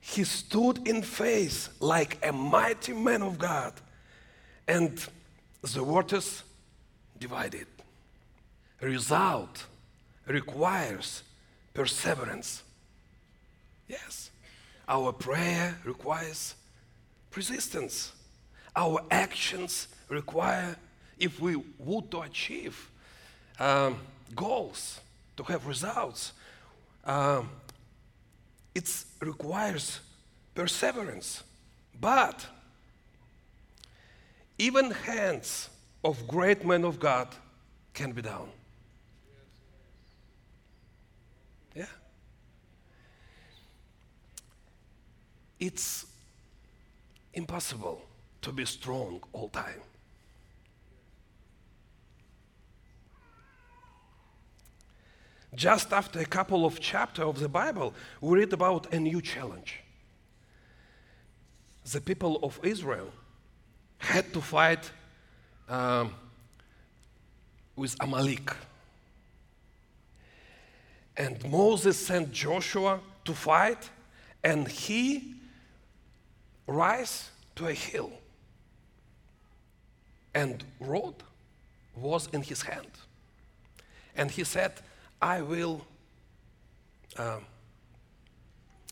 He 0.00 0.24
stood 0.24 0.86
in 0.86 1.02
faith 1.02 1.68
like 1.80 2.18
a 2.26 2.32
mighty 2.32 2.92
man 2.92 3.22
of 3.22 3.38
God, 3.38 3.72
and 4.66 5.04
the 5.62 5.82
waters 5.82 6.42
divided. 7.18 7.66
Result 8.80 9.66
requires 10.26 11.22
perseverance. 11.74 12.62
Yes, 13.88 14.30
our 14.88 15.12
prayer 15.12 15.78
requires 15.84 16.54
persistence. 17.30 18.12
Our 18.74 19.02
actions 19.10 19.88
require, 20.08 20.76
if 21.18 21.40
we 21.40 21.56
want 21.78 22.10
to 22.10 22.20
achieve 22.22 22.90
um, 23.58 23.98
goals, 24.34 25.00
to 25.36 25.42
have 25.44 25.66
results, 25.66 26.32
um, 27.04 27.48
it 28.74 29.04
requires 29.20 30.00
perseverance. 30.54 31.42
But 32.00 32.46
even 34.58 34.90
hands 34.90 35.68
of 36.04 36.26
great 36.26 36.64
men 36.64 36.84
of 36.84 36.98
God 36.98 37.28
can 37.92 38.12
be 38.12 38.22
down. 38.22 38.48
Yeah. 41.74 41.84
It's 45.58 46.06
impossible 47.32 48.02
to 48.42 48.52
be 48.52 48.64
strong 48.64 49.20
all 49.32 49.48
time. 49.48 49.80
Just 55.54 55.92
after 55.92 56.20
a 56.20 56.26
couple 56.26 56.66
of 56.66 56.80
chapters 56.80 57.24
of 57.24 57.38
the 57.38 57.48
Bible, 57.48 57.94
we 58.20 58.40
read 58.40 58.52
about 58.52 58.92
a 58.92 59.00
new 59.00 59.22
challenge. 59.22 59.80
The 61.90 62.00
people 62.00 62.38
of 62.42 62.60
Israel 62.62 63.10
had 63.98 64.32
to 64.34 64.40
fight 64.42 64.90
um, 65.68 66.12
with 67.74 67.96
Amalek. 68.00 68.50
And 71.16 71.50
Moses 71.50 72.06
sent 72.06 72.32
Joshua 72.32 73.00
to 73.24 73.32
fight, 73.32 73.88
and 74.44 74.68
he 74.68 75.36
rise 76.66 77.30
to 77.56 77.66
a 77.66 77.72
hill. 77.72 78.12
And 80.34 80.62
rod 80.80 81.14
was 81.94 82.28
in 82.32 82.42
his 82.42 82.62
hand. 82.62 82.90
And 84.14 84.30
he 84.30 84.44
said, 84.44 84.72
I 85.20 85.40
will 85.40 85.86
uh, 87.16 87.38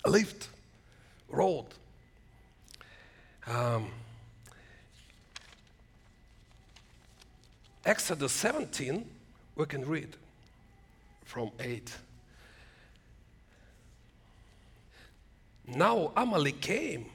lift 0.07 0.49
rod. 1.29 1.67
Um, 3.47 3.91
Exodus 7.85 8.33
17, 8.33 9.05
we 9.57 9.67
can 9.67 9.87
read 9.87 10.17
from 11.25 11.51
8. 11.61 11.95
Now 15.67 16.13
Amalek 16.17 16.61
came 16.61 17.07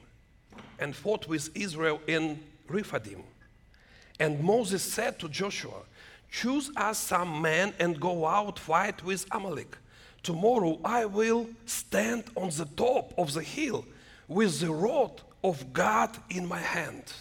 and 0.80 0.96
fought 0.96 1.28
with 1.28 1.50
Israel 1.54 2.00
in 2.06 2.40
Rephidim. 2.68 3.22
And 4.18 4.42
Moses 4.42 4.82
said 4.82 5.18
to 5.20 5.28
Joshua, 5.28 5.82
Choose 6.30 6.70
us 6.76 6.98
some 6.98 7.42
men 7.42 7.74
and 7.78 8.00
go 8.00 8.26
out 8.26 8.58
fight 8.58 9.04
with 9.04 9.26
Amalek. 9.32 9.76
Tomorrow 10.22 10.78
I 10.84 11.06
will 11.06 11.48
stand 11.66 12.24
on 12.36 12.50
the 12.50 12.66
top 12.76 13.12
of 13.18 13.32
the 13.32 13.42
hill 13.42 13.84
with 14.28 14.60
the 14.60 14.70
rod 14.70 15.20
of 15.42 15.72
God 15.72 16.16
in 16.28 16.46
my 16.46 16.58
hand. 16.60 17.12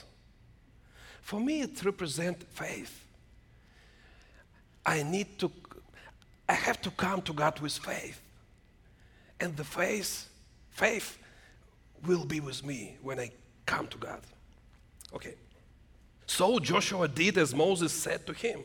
For 1.22 1.39
me, 1.39 1.62
it 1.62 1.84
represents 1.84 2.45
faith. 2.54 3.06
I 4.86 5.04
need 5.04 5.38
to, 5.39 5.52
I 6.48 6.54
have 6.54 6.82
to 6.82 6.91
come 6.91 7.22
to 7.24 7.34
God 7.34 7.60
with 7.60 7.78
faith. 7.78 8.19
And 9.39 9.56
the 9.56 9.63
faith, 9.63 10.28
faith 10.72 11.17
will 12.06 12.26
be 12.26 12.39
with 12.39 12.65
me 12.65 12.98
when 13.02 13.19
I 13.19 13.32
come 13.70 13.88
to 13.88 13.98
God. 13.98 14.22
Okay. 15.14 15.36
So 16.26 16.60
Joshua 16.60 17.08
did 17.08 17.38
as 17.38 17.54
Moses 17.54 17.94
said 17.94 18.26
to 18.26 18.34
him 18.34 18.60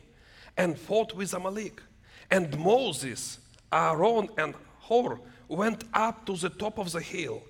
and 0.57 0.79
fought 0.79 1.14
with 1.14 1.35
Amalek. 1.35 1.83
And 2.31 2.59
Moses, 2.59 3.38
Aaron, 3.71 4.29
and 4.38 4.55
Hur 4.88 5.19
went 5.49 5.85
up 5.93 6.25
to 6.27 6.37
the 6.37 6.49
top 6.49 6.79
of 6.79 6.90
the 6.93 7.01
hill. 7.01 7.43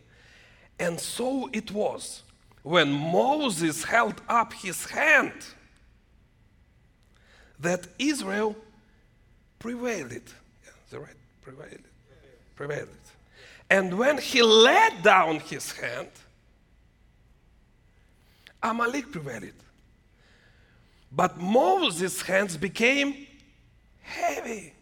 And 0.79 0.99
so 0.99 1.49
it 1.53 1.71
was 1.71 2.23
when 2.62 2.90
Moses 2.90 3.85
held 3.85 4.21
up 4.29 4.53
his 4.53 4.87
hand 4.87 5.33
that 7.61 7.87
Israel 7.99 8.57
prevailed. 9.61 10.12
Yeah, 10.12 10.77
the 10.90 10.99
right 10.99 11.21
prevailed. 11.43 11.87
Prevailed. 12.57 12.88
And 13.71 13.97
when 13.97 14.19
he 14.19 14.43
let 14.43 15.03
down 15.03 15.40
his 15.40 15.73
hand, 15.73 16.11
Amalek 18.64 19.12
prevailed. 19.12 19.53
But 21.12 21.38
Moses' 21.38 22.22
hands 22.22 22.57
became 22.57 23.27
heavy. 24.00 24.72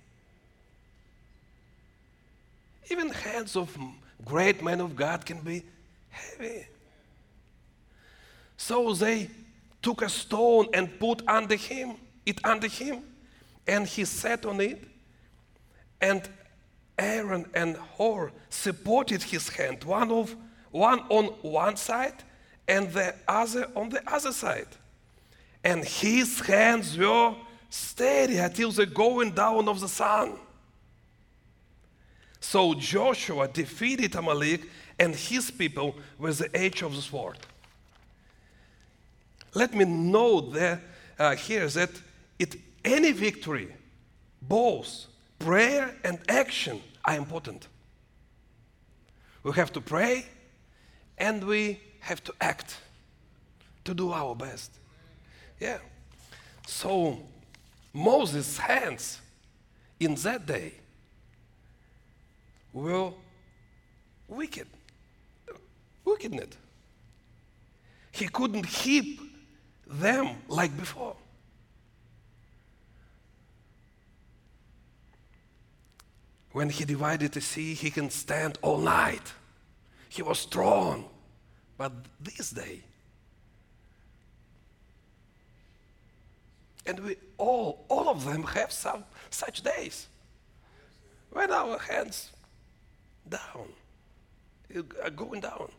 Even 2.91 3.11
hands 3.11 3.57
of 3.57 3.77
great 4.25 4.63
men 4.63 4.81
of 4.81 4.95
God 4.95 5.27
can 5.27 5.41
be 5.41 5.65
heavy. 6.09 6.67
So 8.57 8.95
they 8.95 9.29
took 9.83 10.03
a 10.03 10.09
stone 10.09 10.69
and 10.73 10.99
put 11.01 11.23
under 11.27 11.57
him, 11.57 11.97
it 12.25 12.39
under 12.45 12.69
him, 12.69 13.03
and 13.67 13.87
he 13.87 14.05
sat 14.05 14.47
on 14.47 14.61
it. 14.61 14.85
And 16.01 16.29
Aaron 16.97 17.47
and 17.53 17.77
Hur 17.99 18.31
supported 18.49 19.25
his 19.25 19.49
hand, 19.49 19.83
one 19.83 20.13
of 20.13 20.37
one 20.71 21.01
on 21.11 21.27
one 21.43 21.77
side 21.77 22.23
and 22.69 22.91
the 22.93 23.15
other 23.27 23.69
on 23.75 23.89
the 23.89 24.03
other 24.13 24.33
side 24.33 24.69
and 25.65 25.85
his 25.85 26.41
hands 26.41 26.97
were 26.99 27.35
steady 27.71 28.37
until 28.39 28.71
the 28.71 28.87
going 28.87 29.33
down 29.33 29.69
of 29.69 29.81
the 29.81 29.89
sun. 29.89 30.35
So 32.41 32.75
Joshua 32.75 33.49
defeated 33.49 34.15
Amalek 34.15 34.63
and 34.99 35.15
his 35.15 35.51
people 35.51 35.95
with 36.19 36.39
the 36.39 36.55
edge 36.57 36.83
of 36.83 36.95
the 36.95 37.03
sword. 37.03 37.39
Let 39.55 39.75
me 39.75 39.85
note 39.85 40.57
uh, 41.19 41.37
here 41.37 41.69
that 41.69 41.91
it, 42.39 42.57
any 42.85 43.13
victory, 43.13 43.69
both 44.41 45.07
prayer 45.39 45.95
and 46.03 46.19
action 46.29 46.81
are 47.05 47.17
important. 47.17 47.69
We 49.45 49.53
have 49.53 49.73
to 49.73 49.81
pray 49.81 50.27
and 51.19 51.45
we 51.45 51.81
have 52.03 52.23
to 52.25 52.35
act 52.41 52.77
to 53.85 53.95
do 53.95 54.13
our 54.13 54.35
best. 54.35 54.71
Yeah. 55.59 55.79
So 56.67 57.19
Moses' 57.93 58.59
hands 58.59 59.21
in 60.01 60.15
that 60.17 60.47
day 60.47 60.75
were 62.73 63.13
wicked. 64.29 64.67
Wickedness. 66.05 66.57
He 68.11 68.27
couldn't 68.29 68.65
keep 68.65 69.21
them 69.87 70.37
like 70.49 70.77
before. 70.77 71.17
When 76.51 76.69
he 76.69 76.85
divided 76.85 77.33
the 77.33 77.41
sea, 77.41 77.75
he 77.75 77.91
can 77.91 78.11
stand 78.11 78.59
all 78.61 78.79
night. 78.79 79.33
He 80.09 80.21
was 80.21 80.41
strong. 80.41 81.09
But 81.83 81.95
this 82.21 82.51
day, 82.51 82.79
and 86.87 87.01
we 87.01 87.17
all, 87.39 87.85
all 87.89 88.09
of 88.09 88.25
them 88.25 88.45
have 88.45 88.71
some 88.71 89.03
such 89.31 89.63
days 89.63 90.07
when 91.33 91.51
our 91.51 91.77
hands 91.81 92.31
down, 93.29 93.67
are 95.03 95.11
going 95.11 95.41
down. 95.41 95.73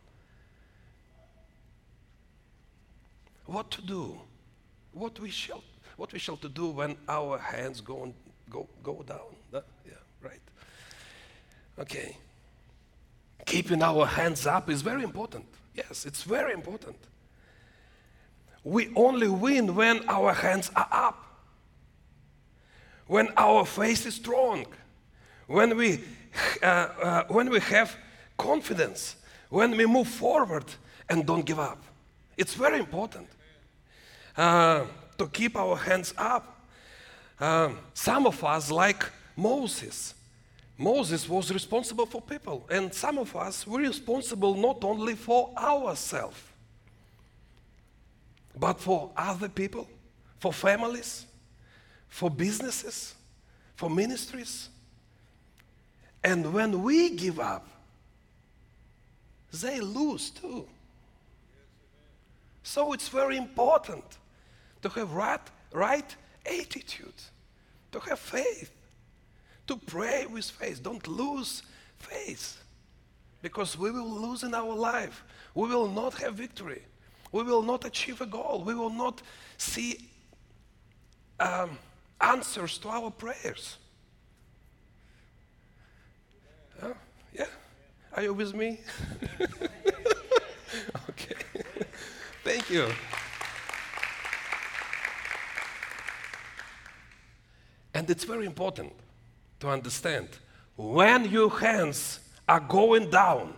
What 3.46 3.72
to 3.72 3.82
do? 3.82 4.20
What 4.92 5.18
we 5.22 5.30
shall, 5.30 5.64
what 5.96 6.12
we 6.12 6.20
shall 6.20 6.36
to 6.36 6.50
do 6.50 6.68
when 6.68 6.98
our 7.08 7.38
hands 7.38 7.80
go, 7.80 8.14
go, 8.50 8.68
go 8.84 9.06
down? 9.08 9.38
That, 9.54 9.64
yeah, 9.86 9.94
right. 10.22 10.42
Okay. 11.80 12.18
Keeping 13.46 13.82
our 13.82 14.06
hands 14.06 14.46
up 14.46 14.70
is 14.70 14.82
very 14.82 15.04
important. 15.04 15.46
Yes, 15.74 16.06
it's 16.06 16.24
very 16.24 16.54
important. 16.54 16.98
We 18.64 18.92
only 18.96 19.28
win 19.28 19.76
when 19.76 20.08
our 20.08 20.34
hands 20.34 20.72
are 20.76 20.88
up, 20.92 21.26
when 23.08 23.30
our 23.36 23.66
face 23.66 24.06
is 24.06 24.16
strong, 24.16 24.66
when 25.48 25.76
we, 25.76 26.04
uh, 26.62 26.66
uh, 26.66 27.24
when 27.28 27.50
we 27.50 27.60
have 27.60 27.96
confidence, 28.38 29.18
when 29.50 29.76
we 29.76 29.86
move 29.86 30.08
forward 30.08 30.66
and 31.10 31.26
don't 31.26 31.46
give 31.46 31.60
up. 31.60 31.84
It's 32.38 32.54
very 32.54 32.80
important 32.80 33.28
uh, 34.38 34.86
to 35.18 35.28
keep 35.28 35.56
our 35.56 35.76
hands 35.76 36.14
up. 36.18 36.68
Um, 37.40 37.80
some 37.94 38.26
of 38.26 38.44
us, 38.44 38.72
like 38.72 39.04
Moses, 39.36 40.14
Moses 40.78 41.30
was 41.30 41.54
responsible 41.54 42.06
for 42.06 42.22
people, 42.22 42.66
and 42.70 42.94
some 42.94 43.18
of 43.18 43.36
us 43.36 43.68
were 43.68 43.80
responsible 43.80 44.56
not 44.56 44.84
only 44.84 45.16
for 45.16 45.52
ourselves, 45.58 46.42
but 48.58 48.80
for 48.80 49.12
other 49.16 49.50
people, 49.50 49.88
for 50.40 50.52
families, 50.52 51.26
for 52.08 52.30
businesses, 52.30 53.16
for 53.76 53.90
ministries. 53.90 54.70
And 56.24 56.54
when 56.54 56.82
we 56.82 57.12
give 57.12 57.40
up, 57.40 57.68
they 59.52 59.80
lose 59.80 60.32
too. 60.32 60.68
So 62.64 62.94
it's 62.94 63.10
very 63.10 63.38
important 63.38 64.04
to 64.82 64.90
have 64.90 65.12
right, 65.12 65.42
right 65.72 66.16
attitude, 66.46 67.14
to 67.92 68.00
have 68.00 68.20
faith 68.20 68.72
to 69.68 69.78
pray 69.78 70.26
with 70.26 70.46
faith. 70.46 70.82
Don't 70.84 71.08
lose 71.08 71.64
faith 71.98 72.62
because 73.42 73.78
we 73.78 73.92
will 73.92 74.10
lose 74.10 74.44
in 74.44 74.54
our 74.54 74.74
life. 74.74 75.24
We 75.54 75.68
will 75.70 75.90
not 75.90 76.16
have 76.16 76.36
victory. 76.36 76.82
We 77.32 77.44
will 77.44 77.62
not 77.62 77.86
achieve 77.86 78.22
a 78.22 78.26
goal. 78.26 78.64
We 78.66 78.76
will 78.76 78.90
not 78.90 79.22
see 79.58 80.10
um, 81.40 81.78
answers 82.22 82.78
to 82.80 82.90
our 82.90 83.12
prayers. 83.12 83.78
Yeah? 87.34 87.46
Are 88.16 88.24
you 88.24 88.34
with 88.34 88.54
me? 88.54 88.80
okay. 91.10 91.36
Thank 92.44 92.70
you. 92.70 92.88
And 97.96 98.10
it's 98.10 98.24
very 98.24 98.46
important 98.46 98.94
to 99.64 99.70
understand. 99.70 100.28
When 100.76 101.32
your 101.32 101.50
hands 101.50 102.20
are 102.50 102.60
going 102.60 103.10
down, 103.10 103.54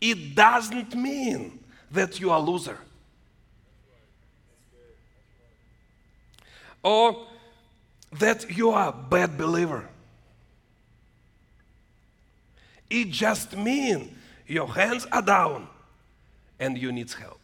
it 0.00 0.34
doesn't 0.34 0.94
mean 0.94 1.62
that 1.90 2.18
you 2.18 2.30
are 2.30 2.38
a 2.38 2.42
loser. 2.42 2.78
Or 6.82 7.26
that 8.18 8.56
you 8.56 8.70
are 8.70 8.88
a 8.88 8.92
bad 8.92 9.36
believer. 9.36 9.86
It 12.88 13.10
just 13.10 13.54
means 13.54 14.10
your 14.46 14.66
hands 14.66 15.06
are 15.12 15.22
down 15.22 15.68
and 16.58 16.78
you 16.78 16.90
need 16.90 17.12
help. 17.12 17.38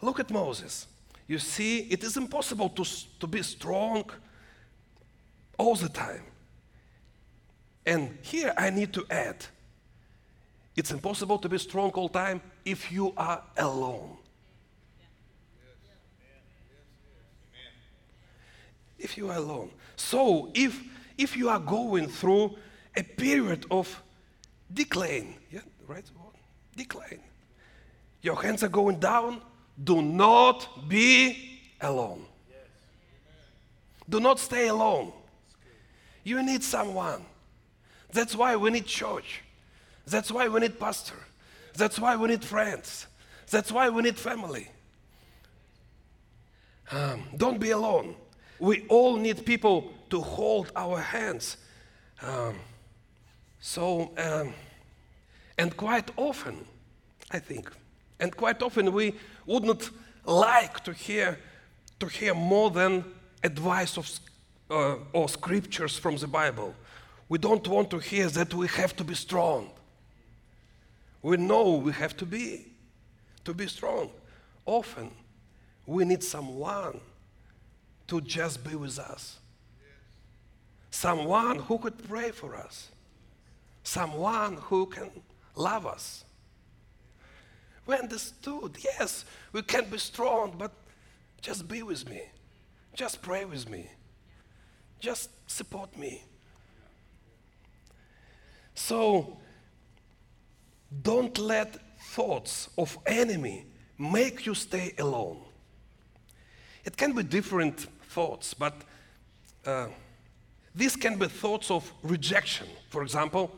Look 0.00 0.18
at 0.18 0.30
Moses. 0.30 0.86
You 1.26 1.38
see, 1.38 1.80
it 1.80 2.02
is 2.04 2.16
impossible 2.16 2.68
to, 2.70 2.84
to 3.20 3.26
be 3.26 3.42
strong 3.42 4.04
all 5.56 5.74
the 5.74 5.88
time. 5.88 6.22
And 7.86 8.18
here 8.22 8.52
I 8.56 8.70
need 8.70 8.92
to 8.94 9.04
add 9.10 9.44
it's 10.74 10.90
impossible 10.90 11.38
to 11.38 11.48
be 11.48 11.58
strong 11.58 11.90
all 11.90 12.08
time 12.08 12.40
if 12.64 12.90
you 12.90 13.12
are 13.16 13.42
alone. 13.58 14.16
If 18.98 19.18
you 19.18 19.30
are 19.30 19.36
alone. 19.36 19.70
So 19.96 20.50
if 20.54 20.80
if 21.18 21.36
you 21.36 21.50
are 21.50 21.58
going 21.58 22.08
through 22.08 22.56
a 22.96 23.02
period 23.02 23.66
of 23.70 24.02
decline, 24.72 25.34
yeah, 25.50 25.60
right? 25.86 26.04
Decline. 26.74 27.20
Your 28.22 28.40
hands 28.40 28.62
are 28.62 28.68
going 28.68 28.98
down, 28.98 29.42
do 29.82 30.02
not 30.02 30.88
be 30.88 31.60
alone. 31.80 32.24
Do 34.08 34.20
not 34.20 34.38
stay 34.38 34.68
alone. 34.68 35.12
You 36.24 36.42
need 36.42 36.62
someone. 36.62 37.24
That's 38.12 38.36
why 38.36 38.56
we 38.56 38.70
need 38.70 38.86
church. 38.86 39.42
That's 40.06 40.30
why 40.30 40.48
we 40.48 40.60
need 40.60 40.78
pastor. 40.78 41.16
That's 41.74 41.98
why 41.98 42.16
we 42.16 42.28
need 42.28 42.44
friends. 42.44 43.06
That's 43.50 43.72
why 43.72 43.88
we 43.88 44.02
need 44.02 44.18
family. 44.18 44.68
Um, 46.90 47.24
don't 47.36 47.58
be 47.58 47.70
alone. 47.70 48.14
We 48.58 48.86
all 48.88 49.16
need 49.16 49.46
people 49.46 49.92
to 50.10 50.20
hold 50.20 50.70
our 50.76 50.98
hands. 51.00 51.56
Um, 52.20 52.56
so, 53.60 54.12
um, 54.18 54.52
and 55.56 55.76
quite 55.76 56.10
often, 56.16 56.64
I 57.30 57.38
think, 57.38 57.72
and 58.22 58.36
quite 58.36 58.62
often 58.62 58.92
we 58.92 59.14
wouldn't 59.46 59.90
like 60.24 60.84
to 60.84 60.92
hear, 60.92 61.40
to 61.98 62.06
hear 62.06 62.34
more 62.34 62.70
than 62.70 63.04
advice 63.42 63.98
of, 63.98 64.08
uh, 64.70 64.94
or 65.12 65.28
scriptures 65.28 65.98
from 65.98 66.16
the 66.16 66.28
Bible. 66.28 66.72
We 67.28 67.38
don't 67.38 67.66
want 67.66 67.90
to 67.90 67.98
hear 67.98 68.28
that 68.28 68.54
we 68.54 68.68
have 68.68 68.94
to 68.96 69.04
be 69.04 69.14
strong. 69.14 69.70
We 71.20 71.36
know 71.36 71.72
we 71.74 71.90
have 71.92 72.16
to 72.18 72.24
be, 72.24 72.66
to 73.44 73.52
be 73.52 73.66
strong. 73.66 74.10
Often 74.66 75.10
we 75.84 76.04
need 76.04 76.22
someone 76.22 77.00
to 78.06 78.20
just 78.20 78.62
be 78.62 78.76
with 78.76 79.00
us. 79.00 79.38
Someone 80.92 81.58
who 81.58 81.76
could 81.76 82.08
pray 82.08 82.30
for 82.30 82.54
us. 82.54 82.88
Someone 83.82 84.58
who 84.58 84.86
can 84.86 85.10
love 85.56 85.86
us. 85.86 86.24
We 87.86 87.96
understood, 87.96 88.76
yes, 88.78 89.24
we 89.52 89.62
can 89.62 89.90
be 89.90 89.98
strong, 89.98 90.54
but 90.56 90.72
just 91.40 91.66
be 91.68 91.82
with 91.82 92.08
me. 92.08 92.22
Just 92.94 93.22
pray 93.22 93.44
with 93.44 93.68
me. 93.68 93.90
Just 95.00 95.30
support 95.50 95.96
me. 95.98 96.22
So 98.74 99.36
don't 101.02 101.36
let 101.38 101.76
thoughts 102.00 102.68
of 102.78 102.96
enemy 103.06 103.66
make 103.98 104.46
you 104.46 104.54
stay 104.54 104.94
alone. 104.98 105.38
It 106.84 106.96
can 106.96 107.12
be 107.12 107.22
different 107.22 107.86
thoughts, 108.08 108.54
but 108.54 108.74
uh, 109.66 109.86
These 110.74 110.96
can 110.96 111.18
be 111.18 111.28
thoughts 111.28 111.70
of 111.70 111.92
rejection. 112.02 112.66
For 112.88 113.02
example, 113.02 113.50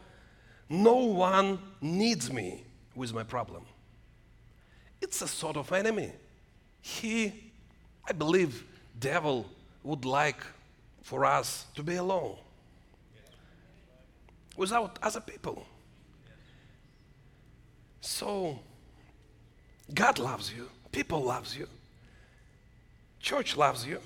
no 0.68 0.96
one 0.96 1.58
needs 1.80 2.32
me 2.32 2.64
with 2.94 3.12
my 3.14 3.22
problem. 3.22 3.64
It's 5.04 5.20
a 5.20 5.28
sort 5.28 5.58
of 5.58 5.70
enemy. 5.70 6.10
He, 6.80 7.52
I 8.08 8.12
believe, 8.12 8.64
devil 8.98 9.44
would 9.82 10.06
like 10.06 10.40
for 11.02 11.26
us 11.26 11.66
to 11.74 11.82
be 11.82 11.96
alone 11.96 12.36
without 14.56 14.98
other 15.02 15.20
people. 15.20 15.66
So 18.00 18.58
God 19.92 20.18
loves 20.18 20.50
you, 20.56 20.70
people 20.90 21.22
loves 21.22 21.54
you, 21.54 21.68
church 23.20 23.58
loves 23.58 23.86
you. 23.86 24.00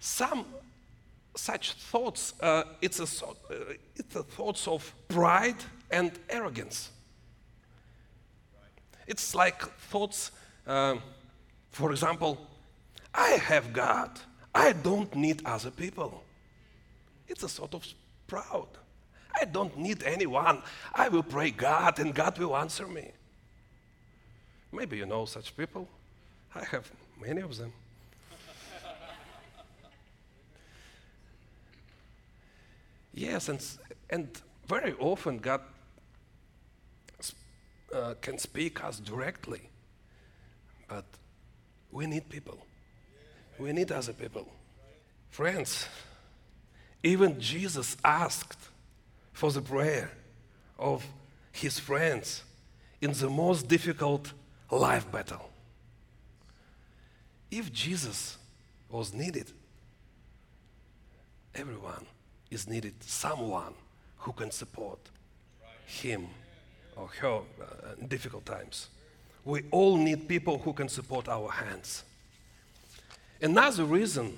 Some 0.00 0.46
such 1.36 1.74
thoughts, 1.74 2.34
uh, 2.40 2.64
it's, 2.82 2.98
a, 2.98 3.26
uh, 3.28 3.54
it's 3.94 4.16
a 4.16 4.24
thoughts 4.24 4.66
of 4.66 4.92
pride 5.06 5.62
and 5.92 6.10
arrogance. 6.28 6.90
It's 9.08 9.34
like 9.34 9.62
thoughts, 9.90 10.30
uh, 10.66 10.96
for 11.70 11.90
example, 11.92 12.46
I 13.14 13.30
have 13.30 13.72
God. 13.72 14.10
I 14.54 14.74
don't 14.74 15.14
need 15.16 15.40
other 15.46 15.70
people. 15.70 16.22
It's 17.26 17.42
a 17.42 17.48
sort 17.48 17.74
of 17.74 17.86
proud. 18.26 18.68
I 19.40 19.46
don't 19.46 19.78
need 19.78 20.02
anyone. 20.02 20.62
I 20.94 21.08
will 21.08 21.22
pray 21.22 21.50
God 21.50 21.98
and 21.98 22.14
God 22.14 22.38
will 22.38 22.54
answer 22.54 22.86
me. 22.86 23.12
Maybe 24.72 24.98
you 24.98 25.06
know 25.06 25.24
such 25.24 25.56
people. 25.56 25.88
I 26.54 26.64
have 26.64 26.90
many 27.18 27.40
of 27.40 27.56
them. 27.56 27.72
yes, 33.14 33.48
and, 33.48 33.64
and 34.10 34.28
very 34.66 34.92
often 34.98 35.38
God 35.38 35.62
uh, 37.92 38.14
can 38.20 38.38
speak 38.38 38.84
us 38.84 38.98
directly, 38.98 39.70
but 40.88 41.04
we 41.90 42.06
need 42.06 42.28
people. 42.28 42.58
We 43.58 43.72
need 43.72 43.90
other 43.90 44.12
people. 44.12 44.46
Friends, 45.30 45.86
even 47.02 47.40
Jesus 47.40 47.96
asked 48.04 48.68
for 49.32 49.50
the 49.50 49.60
prayer 49.60 50.10
of 50.78 51.04
his 51.52 51.78
friends 51.78 52.42
in 53.00 53.12
the 53.12 53.28
most 53.28 53.68
difficult 53.68 54.32
life 54.70 55.10
battle. 55.10 55.50
If 57.50 57.72
Jesus 57.72 58.36
was 58.90 59.14
needed, 59.14 59.50
everyone 61.54 62.06
is 62.50 62.68
needed 62.68 62.94
someone 63.02 63.74
who 64.18 64.32
can 64.32 64.50
support 64.50 64.98
him 65.86 66.28
or 66.98 67.08
her 67.20 67.38
uh, 67.38 68.06
difficult 68.08 68.44
times. 68.44 68.88
We 69.44 69.62
all 69.70 69.96
need 69.96 70.28
people 70.28 70.58
who 70.58 70.72
can 70.72 70.88
support 70.88 71.28
our 71.28 71.50
hands. 71.50 72.04
Another 73.40 73.84
reason 73.84 74.36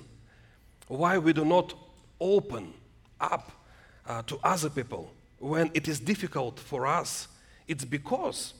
why 0.87 1.17
we 1.17 1.33
do 1.33 1.43
not 1.43 1.73
open 2.19 2.73
up 3.19 3.51
uh, 4.07 4.21
to 4.23 4.39
other 4.43 4.69
people 4.69 5.11
when 5.39 5.71
it 5.73 5.87
is 5.87 5.99
difficult 5.99 6.59
for 6.59 6.85
us, 6.85 7.27
it's 7.67 7.83
because 7.83 8.53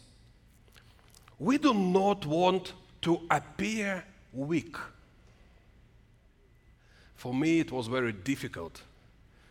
we 1.38 1.58
do 1.58 1.74
not 1.74 2.26
want 2.26 2.74
to 3.02 3.22
appear 3.30 4.04
weak. 4.34 4.76
For 7.16 7.34
me, 7.34 7.60
it 7.60 7.72
was 7.72 7.88
very 7.88 8.12
difficult 8.12 8.82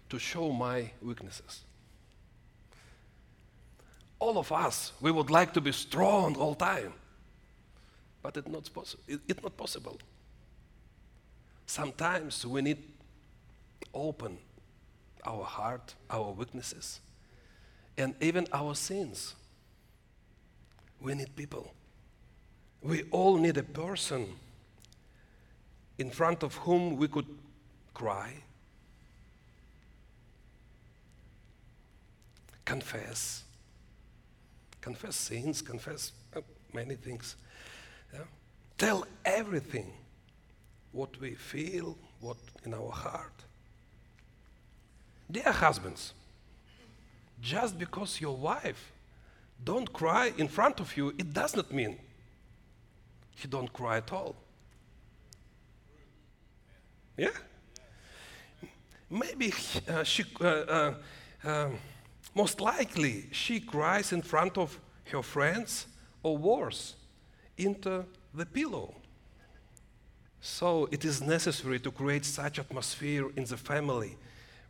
to 0.08 0.18
show 0.18 0.50
my 0.50 0.90
weaknesses. 1.00 1.60
All 4.20 4.38
of 4.38 4.52
us, 4.52 4.92
we 5.00 5.10
would 5.10 5.30
like 5.30 5.52
to 5.54 5.60
be 5.60 5.72
strong 5.72 6.36
all 6.36 6.54
time, 6.54 6.92
but 8.22 8.36
it's 8.36 8.46
not, 8.46 8.64
possi- 8.64 8.96
it's 9.26 9.42
not 9.42 9.56
possible. 9.56 9.98
Sometimes 11.66 12.46
we 12.46 12.60
need 12.60 12.78
open 13.94 14.36
our 15.26 15.44
heart, 15.44 15.94
our 16.10 16.32
weaknesses, 16.32 17.00
and 17.96 18.14
even 18.20 18.46
our 18.52 18.74
sins. 18.74 19.34
We 21.00 21.14
need 21.14 21.34
people. 21.34 21.72
We 22.82 23.04
all 23.10 23.36
need 23.36 23.56
a 23.56 23.62
person 23.62 24.26
in 25.98 26.10
front 26.10 26.42
of 26.42 26.54
whom 26.56 26.96
we 26.96 27.08
could 27.08 27.26
cry, 27.94 28.34
confess, 32.64 33.44
confess 34.80 35.16
sins, 35.16 35.62
confess 35.62 36.12
uh, 36.34 36.40
many 36.72 36.94
things. 36.94 37.36
Yeah? 38.12 38.20
Tell 38.78 39.06
everything 39.24 39.92
what 40.92 41.20
we 41.20 41.34
feel, 41.34 41.96
what 42.20 42.36
in 42.64 42.74
our 42.74 42.90
heart. 42.90 43.32
Dear 45.30 45.52
husbands, 45.52 46.12
just 47.40 47.78
because 47.78 48.20
your 48.20 48.36
wife 48.36 48.92
don't 49.62 49.92
cry 49.92 50.32
in 50.36 50.48
front 50.48 50.80
of 50.80 50.96
you, 50.96 51.10
it 51.18 51.32
does 51.32 51.54
not 51.54 51.72
mean 51.72 51.98
he 53.36 53.48
don't 53.48 53.72
cry 53.72 53.98
at 53.98 54.12
all. 54.12 54.34
Yeah? 57.16 57.30
Maybe 59.08 59.52
uh, 59.88 60.04
she, 60.04 60.24
uh, 60.40 60.44
uh, 60.44 60.94
um, 61.44 61.78
most 62.34 62.60
likely, 62.60 63.26
she 63.32 63.60
cries 63.60 64.12
in 64.12 64.22
front 64.22 64.56
of 64.56 64.78
her 65.10 65.22
friends 65.22 65.86
or 66.22 66.36
worse, 66.36 66.94
into 67.56 68.04
the 68.34 68.46
pillow. 68.46 68.94
So 70.40 70.88
it 70.90 71.04
is 71.04 71.20
necessary 71.20 71.78
to 71.80 71.90
create 71.90 72.24
such 72.24 72.58
atmosphere 72.58 73.30
in 73.36 73.44
the 73.44 73.56
family 73.56 74.16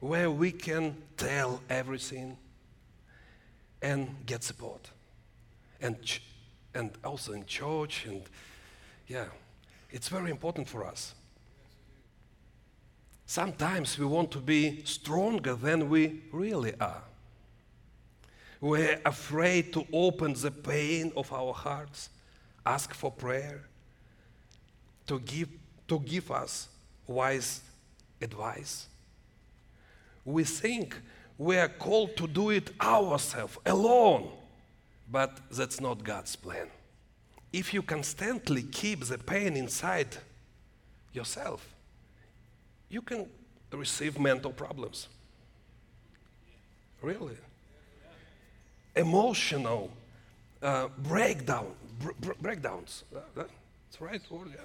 where 0.00 0.30
we 0.30 0.50
can 0.50 0.96
tell 1.16 1.60
everything 1.68 2.36
and 3.82 4.16
get 4.26 4.42
support. 4.42 4.90
And, 5.80 6.02
ch- 6.02 6.22
and 6.74 6.90
also 7.04 7.32
in 7.32 7.46
church, 7.46 8.06
and 8.06 8.22
yeah, 9.06 9.26
it's 9.90 10.08
very 10.08 10.30
important 10.30 10.68
for 10.68 10.84
us. 10.84 11.14
Sometimes 13.26 13.98
we 13.98 14.06
want 14.06 14.30
to 14.32 14.38
be 14.38 14.82
stronger 14.84 15.54
than 15.54 15.88
we 15.88 16.22
really 16.32 16.74
are. 16.80 17.02
We're 18.60 19.00
afraid 19.04 19.72
to 19.72 19.86
open 19.92 20.34
the 20.34 20.50
pain 20.50 21.12
of 21.16 21.32
our 21.32 21.54
hearts, 21.54 22.10
ask 22.66 22.92
for 22.92 23.10
prayer, 23.10 23.62
to 25.06 25.18
give, 25.20 25.48
to 25.88 25.98
give 26.00 26.30
us 26.30 26.68
wise 27.06 27.62
advice. 28.20 28.86
We 30.24 30.44
think 30.44 30.94
we 31.38 31.56
are 31.56 31.68
called 31.68 32.16
to 32.18 32.26
do 32.28 32.50
it 32.50 32.70
ourselves, 32.80 33.56
alone, 33.64 34.30
but 35.10 35.40
that's 35.50 35.80
not 35.80 36.04
God's 36.04 36.36
plan. 36.36 36.68
If 37.52 37.72
you 37.72 37.82
constantly 37.82 38.62
keep 38.62 39.06
the 39.06 39.16
pain 39.16 39.56
inside 39.56 40.18
yourself, 41.12 41.66
you 42.90 43.00
can 43.00 43.26
receive 43.72 44.18
mental 44.18 44.52
problems. 44.52 45.08
Really. 47.00 47.36
Emotional 49.00 49.90
uh, 50.62 50.88
breakdown, 50.98 51.72
br- 51.98 52.12
br- 52.20 52.40
breakdowns. 52.40 53.04
Uh, 53.14 53.20
that's 53.34 54.00
right 54.00 54.20
word, 54.30 54.48
yeah. 54.54 54.60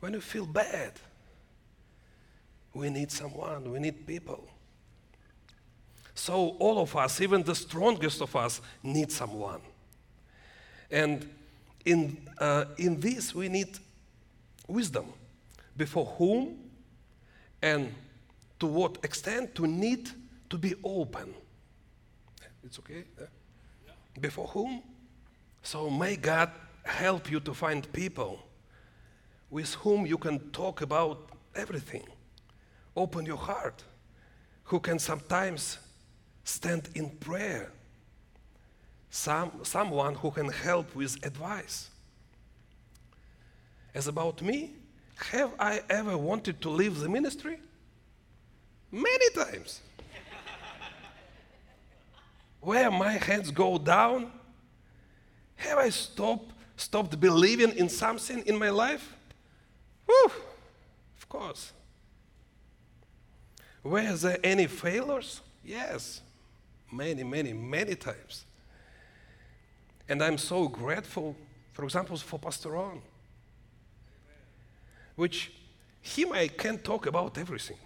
When 0.00 0.12
you 0.12 0.20
feel 0.20 0.46
bad, 0.46 0.92
we 2.74 2.90
need 2.90 3.10
someone, 3.10 3.70
we 3.72 3.78
need 3.78 4.06
people. 4.06 4.46
So 6.14 6.56
all 6.58 6.78
of 6.78 6.94
us, 6.96 7.20
even 7.20 7.42
the 7.42 7.54
strongest 7.54 8.20
of 8.20 8.36
us, 8.36 8.60
need 8.82 9.10
someone. 9.10 9.60
And 10.90 11.26
in, 11.84 12.18
uh, 12.38 12.66
in 12.76 13.00
this, 13.00 13.34
we 13.34 13.48
need 13.48 13.78
wisdom. 14.68 15.06
Before 15.76 16.04
whom 16.04 16.58
and 17.62 17.94
to 18.58 18.66
what 18.66 18.98
extent 19.02 19.54
to 19.54 19.66
need 19.66 20.10
to 20.50 20.58
be 20.58 20.74
open. 20.84 21.34
It's 22.64 22.78
okay? 22.78 23.04
Yeah? 23.18 23.26
Before 24.20 24.46
whom? 24.48 24.82
So 25.62 25.90
may 25.90 26.16
God 26.16 26.50
help 26.84 27.30
you 27.30 27.40
to 27.40 27.54
find 27.54 27.90
people 27.92 28.40
with 29.50 29.74
whom 29.74 30.06
you 30.06 30.16
can 30.16 30.50
talk 30.50 30.80
about 30.80 31.30
everything. 31.54 32.04
Open 32.96 33.26
your 33.26 33.36
heart, 33.36 33.84
who 34.64 34.80
can 34.80 34.98
sometimes 34.98 35.78
stand 36.44 36.88
in 36.94 37.10
prayer. 37.10 37.72
Some, 39.10 39.50
someone 39.64 40.14
who 40.14 40.30
can 40.30 40.48
help 40.48 40.94
with 40.94 41.16
advice. 41.24 41.90
As 43.92 44.06
about 44.06 44.40
me, 44.40 44.70
have 45.32 45.52
I 45.58 45.82
ever 45.90 46.16
wanted 46.16 46.60
to 46.62 46.70
leave 46.70 46.98
the 47.00 47.08
ministry? 47.08 47.58
Many 48.92 49.30
times. 49.34 49.80
Where 52.60 52.90
my 52.90 53.12
hands 53.12 53.50
go 53.50 53.78
down, 53.78 54.30
have 55.56 55.78
I 55.78 55.90
stopped, 55.90 56.52
stopped 56.76 57.18
believing 57.18 57.72
in 57.76 57.88
something 57.88 58.42
in 58.46 58.58
my 58.58 58.70
life? 58.70 59.14
Whew, 60.06 60.30
of 61.16 61.28
course. 61.28 61.72
Were 63.82 64.14
there 64.14 64.38
any 64.44 64.66
failures? 64.66 65.40
Yes, 65.64 66.20
many, 66.92 67.24
many, 67.24 67.52
many 67.52 67.94
times. 67.94 68.44
And 70.08 70.22
I'm 70.22 70.38
so 70.38 70.68
grateful, 70.68 71.36
for 71.72 71.84
example, 71.84 72.16
for 72.16 72.38
Pastor 72.38 72.70
Ron, 72.70 73.00
which 75.16 75.52
him 76.02 76.32
I 76.32 76.48
can 76.48 76.78
talk 76.78 77.06
about 77.06 77.38
everything. 77.38 77.76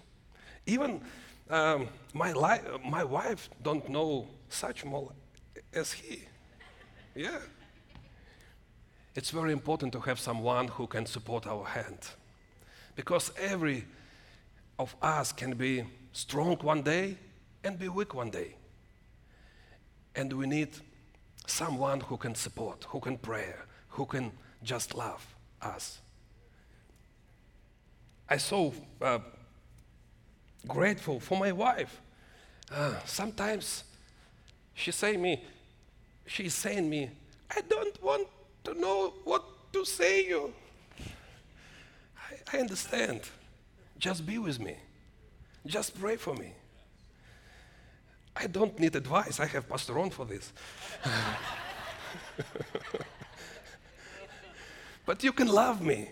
Even 0.65 1.01
um, 1.49 1.87
my, 2.13 2.33
li- 2.33 2.79
my 2.83 3.03
wife 3.03 3.49
don't 3.61 3.87
know 3.89 4.27
such 4.49 4.85
more 4.85 5.11
as 5.73 5.93
he. 5.93 6.23
Yeah. 7.15 7.39
It's 9.15 9.29
very 9.29 9.53
important 9.53 9.93
to 9.93 9.99
have 10.01 10.19
someone 10.19 10.67
who 10.67 10.87
can 10.87 11.05
support 11.05 11.47
our 11.47 11.63
hand. 11.63 11.99
Because 12.95 13.31
every 13.39 13.85
of 14.77 14.95
us 15.01 15.31
can 15.31 15.53
be 15.55 15.85
strong 16.11 16.57
one 16.57 16.81
day 16.81 17.17
and 17.63 17.79
be 17.79 17.87
weak 17.87 18.13
one 18.13 18.29
day. 18.29 18.55
And 20.15 20.31
we 20.33 20.45
need 20.47 20.69
someone 21.47 22.01
who 22.01 22.17
can 22.17 22.35
support, 22.35 22.85
who 22.89 22.99
can 22.99 23.17
pray, 23.17 23.53
who 23.89 24.05
can 24.05 24.31
just 24.63 24.93
love 24.95 25.25
us. 25.61 25.99
I 28.27 28.37
so 28.37 28.73
uh, 29.01 29.19
grateful 30.67 31.19
for 31.19 31.37
my 31.37 31.51
wife. 31.51 32.01
Uh, 32.71 32.95
sometimes 33.05 33.84
she 34.75 34.91
say 34.91 35.17
me, 35.17 35.43
she's 36.27 36.53
saying 36.53 36.87
me, 36.87 37.09
I 37.49 37.61
don't 37.61 38.03
want 38.03 38.27
to 38.65 38.73
know 38.79 39.13
what 39.23 39.43
to 39.73 39.83
say 39.85 40.25
you. 40.27 40.53
I, 42.17 42.57
I 42.57 42.59
understand. 42.59 43.21
Just 43.97 44.25
be 44.25 44.37
with 44.37 44.59
me. 44.59 44.75
Just 45.65 45.99
pray 45.99 46.17
for 46.17 46.35
me. 46.35 46.53
I 48.35 48.47
don't 48.47 48.77
need 48.77 48.95
advice. 48.95 49.39
I 49.39 49.45
have 49.45 49.67
Pastor 49.69 49.93
Ron 49.93 50.09
for 50.09 50.25
this. 50.25 50.51
but 55.05 55.23
you 55.23 55.31
can 55.31 55.47
love 55.47 55.81
me. 55.81 56.09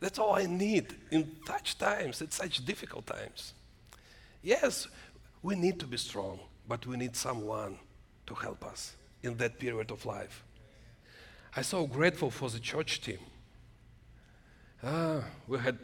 That's 0.00 0.18
all 0.18 0.34
I 0.34 0.46
need 0.46 0.94
in 1.10 1.36
such 1.46 1.76
times, 1.76 2.22
in 2.22 2.30
such 2.30 2.64
difficult 2.64 3.06
times. 3.06 3.52
Yes, 4.42 4.88
we 5.42 5.54
need 5.54 5.78
to 5.80 5.86
be 5.86 5.98
strong, 5.98 6.40
but 6.70 6.86
we 6.86 6.96
need 6.96 7.16
someone 7.16 7.76
to 8.28 8.32
help 8.32 8.64
us 8.64 8.94
in 9.24 9.36
that 9.38 9.58
period 9.58 9.90
of 9.90 10.06
life. 10.06 10.44
I'm 11.56 11.64
so 11.64 11.84
grateful 11.84 12.30
for 12.30 12.48
the 12.48 12.60
church 12.60 13.00
team. 13.00 13.18
Ah, 14.84 15.24
we 15.48 15.58
had 15.58 15.76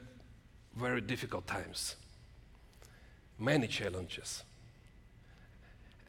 very 0.77 1.01
difficult 1.01 1.44
times, 1.49 1.96
many 3.37 3.66
challenges. 3.66 4.44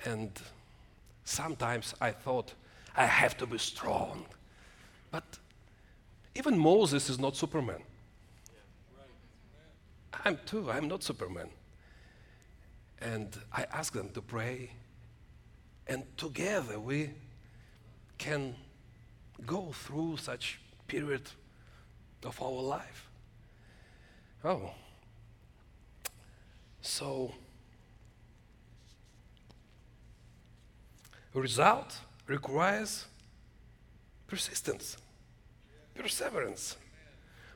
And 0.05 0.29
sometimes 1.25 1.95
I 1.99 2.11
thought, 2.11 2.53
I 2.95 3.07
have 3.07 3.35
to 3.37 3.47
be 3.47 3.57
strong. 3.57 4.25
But 5.09 5.23
even 6.35 6.55
Moses 6.55 7.09
is 7.09 7.17
not 7.17 7.35
Superman. 7.35 7.81
I'm 10.23 10.37
too, 10.45 10.69
I'm 10.69 10.87
not 10.87 11.01
Superman. 11.01 11.49
And 13.01 13.37
I 13.53 13.65
ask 13.71 13.93
them 13.93 14.09
to 14.09 14.21
pray, 14.21 14.71
and 15.85 16.03
together 16.17 16.79
we 16.79 17.11
can 18.17 18.55
go 19.45 19.71
through 19.71 20.17
such 20.17 20.59
period 20.87 21.29
of 22.23 22.41
our 22.41 22.61
life. 22.61 23.07
Oh. 24.43 24.71
So, 26.81 27.33
result 31.33 31.99
requires 32.25 33.05
persistence, 34.27 34.97
perseverance. 35.95 36.77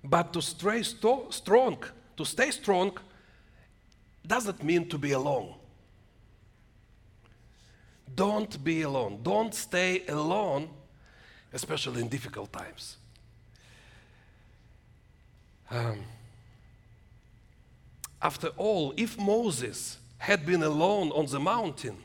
But 0.03 0.33
to 0.33 0.41
stay 0.41 0.83
strong, 0.83 1.83
to 2.17 2.25
stay 2.25 2.51
strong, 2.51 2.97
doesn't 4.25 4.63
mean 4.63 4.87
to 4.89 4.97
be 4.97 5.11
alone. 5.11 5.55
Don't 8.15 8.63
be 8.63 8.81
alone. 8.81 9.19
Don't 9.23 9.53
stay 9.53 10.05
alone, 10.07 10.69
especially 11.53 12.01
in 12.01 12.07
difficult 12.07 12.51
times. 12.51 12.97
Um, 15.69 16.01
after 18.21 18.49
all, 18.57 18.93
if 18.97 19.17
Moses 19.17 19.97
had 20.17 20.45
been 20.45 20.61
alone 20.61 21.11
on 21.11 21.25
the 21.25 21.39
mountain, 21.39 21.97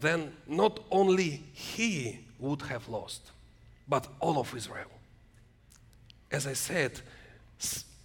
then 0.00 0.32
not 0.46 0.80
only 0.90 1.42
he 1.52 2.20
would 2.38 2.62
have 2.62 2.88
lost, 2.88 3.30
but 3.86 4.08
all 4.18 4.38
of 4.38 4.54
Israel. 4.54 4.90
As 6.32 6.46
I 6.46 6.54
said, 6.54 7.00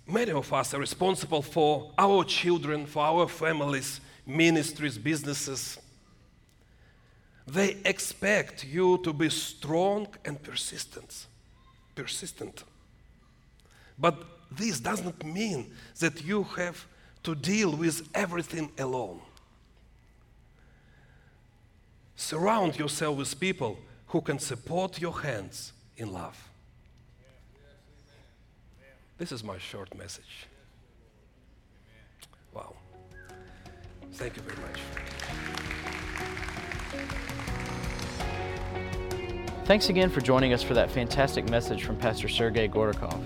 many 0.08 0.32
of 0.32 0.52
us 0.54 0.74
are 0.74 0.80
responsible 0.80 1.42
for 1.42 1.92
our 1.98 2.24
children, 2.24 2.86
for 2.86 3.04
our 3.04 3.28
families, 3.28 4.02
ministries, 4.26 4.98
businesses. 4.98 5.80
They 7.48 7.78
expect 7.86 8.66
you 8.66 9.00
to 9.04 9.14
be 9.14 9.30
strong 9.30 10.08
and 10.24 10.42
persistent. 10.42 11.28
Persistent. 11.94 12.64
But 13.98 14.16
this 14.52 14.80
doesn't 14.80 15.24
mean 15.24 15.72
that 16.00 16.24
you 16.24 16.44
have 16.44 16.86
to 17.24 17.36
deal 17.36 17.76
with 17.76 18.08
everything 18.14 18.72
alone. 18.78 19.22
Surround 22.16 22.78
yourself 22.78 23.18
with 23.18 23.40
people 23.40 23.78
who 24.08 24.22
can 24.22 24.40
support 24.40 25.02
your 25.02 25.22
hands 25.22 25.74
in 25.98 26.12
love. 26.12 26.50
This 29.18 29.32
is 29.32 29.46
my 29.46 29.58
short 29.58 29.96
message. 29.96 30.48
Wow. 32.54 32.76
Thank 34.14 34.36
you 34.36 34.42
very 34.42 34.58
much. 34.62 34.80
Thanks 39.66 39.90
again 39.90 40.10
for 40.10 40.20
joining 40.20 40.52
us 40.52 40.62
for 40.62 40.74
that 40.74 40.92
fantastic 40.92 41.50
message 41.50 41.86
from 41.86 41.96
Pastor 41.98 42.28
Sergei 42.28 42.68
Gordakov. 42.68 43.20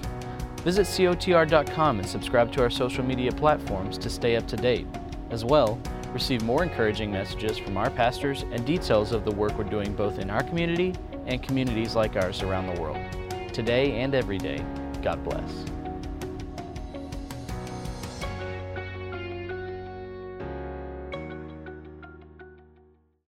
Visit 0.61 0.85
COTR.com 0.85 1.99
and 1.99 2.07
subscribe 2.07 2.51
to 2.53 2.61
our 2.61 2.69
social 2.69 3.03
media 3.03 3.31
platforms 3.31 3.97
to 3.97 4.09
stay 4.11 4.35
up 4.35 4.47
to 4.47 4.55
date. 4.55 4.85
As 5.31 5.43
well, 5.43 5.81
receive 6.13 6.43
more 6.43 6.61
encouraging 6.63 7.11
messages 7.11 7.57
from 7.57 7.77
our 7.77 7.89
pastors 7.89 8.43
and 8.51 8.63
details 8.63 9.11
of 9.11 9.25
the 9.25 9.31
work 9.31 9.57
we're 9.57 9.63
doing 9.63 9.95
both 9.95 10.19
in 10.19 10.29
our 10.29 10.43
community 10.43 10.93
and 11.25 11.41
communities 11.41 11.95
like 11.95 12.15
ours 12.15 12.43
around 12.43 12.67
the 12.67 12.79
world. 12.79 12.97
Today 13.53 13.99
and 14.01 14.13
every 14.13 14.37
day, 14.37 14.63
God 15.01 15.23
bless. 15.23 15.78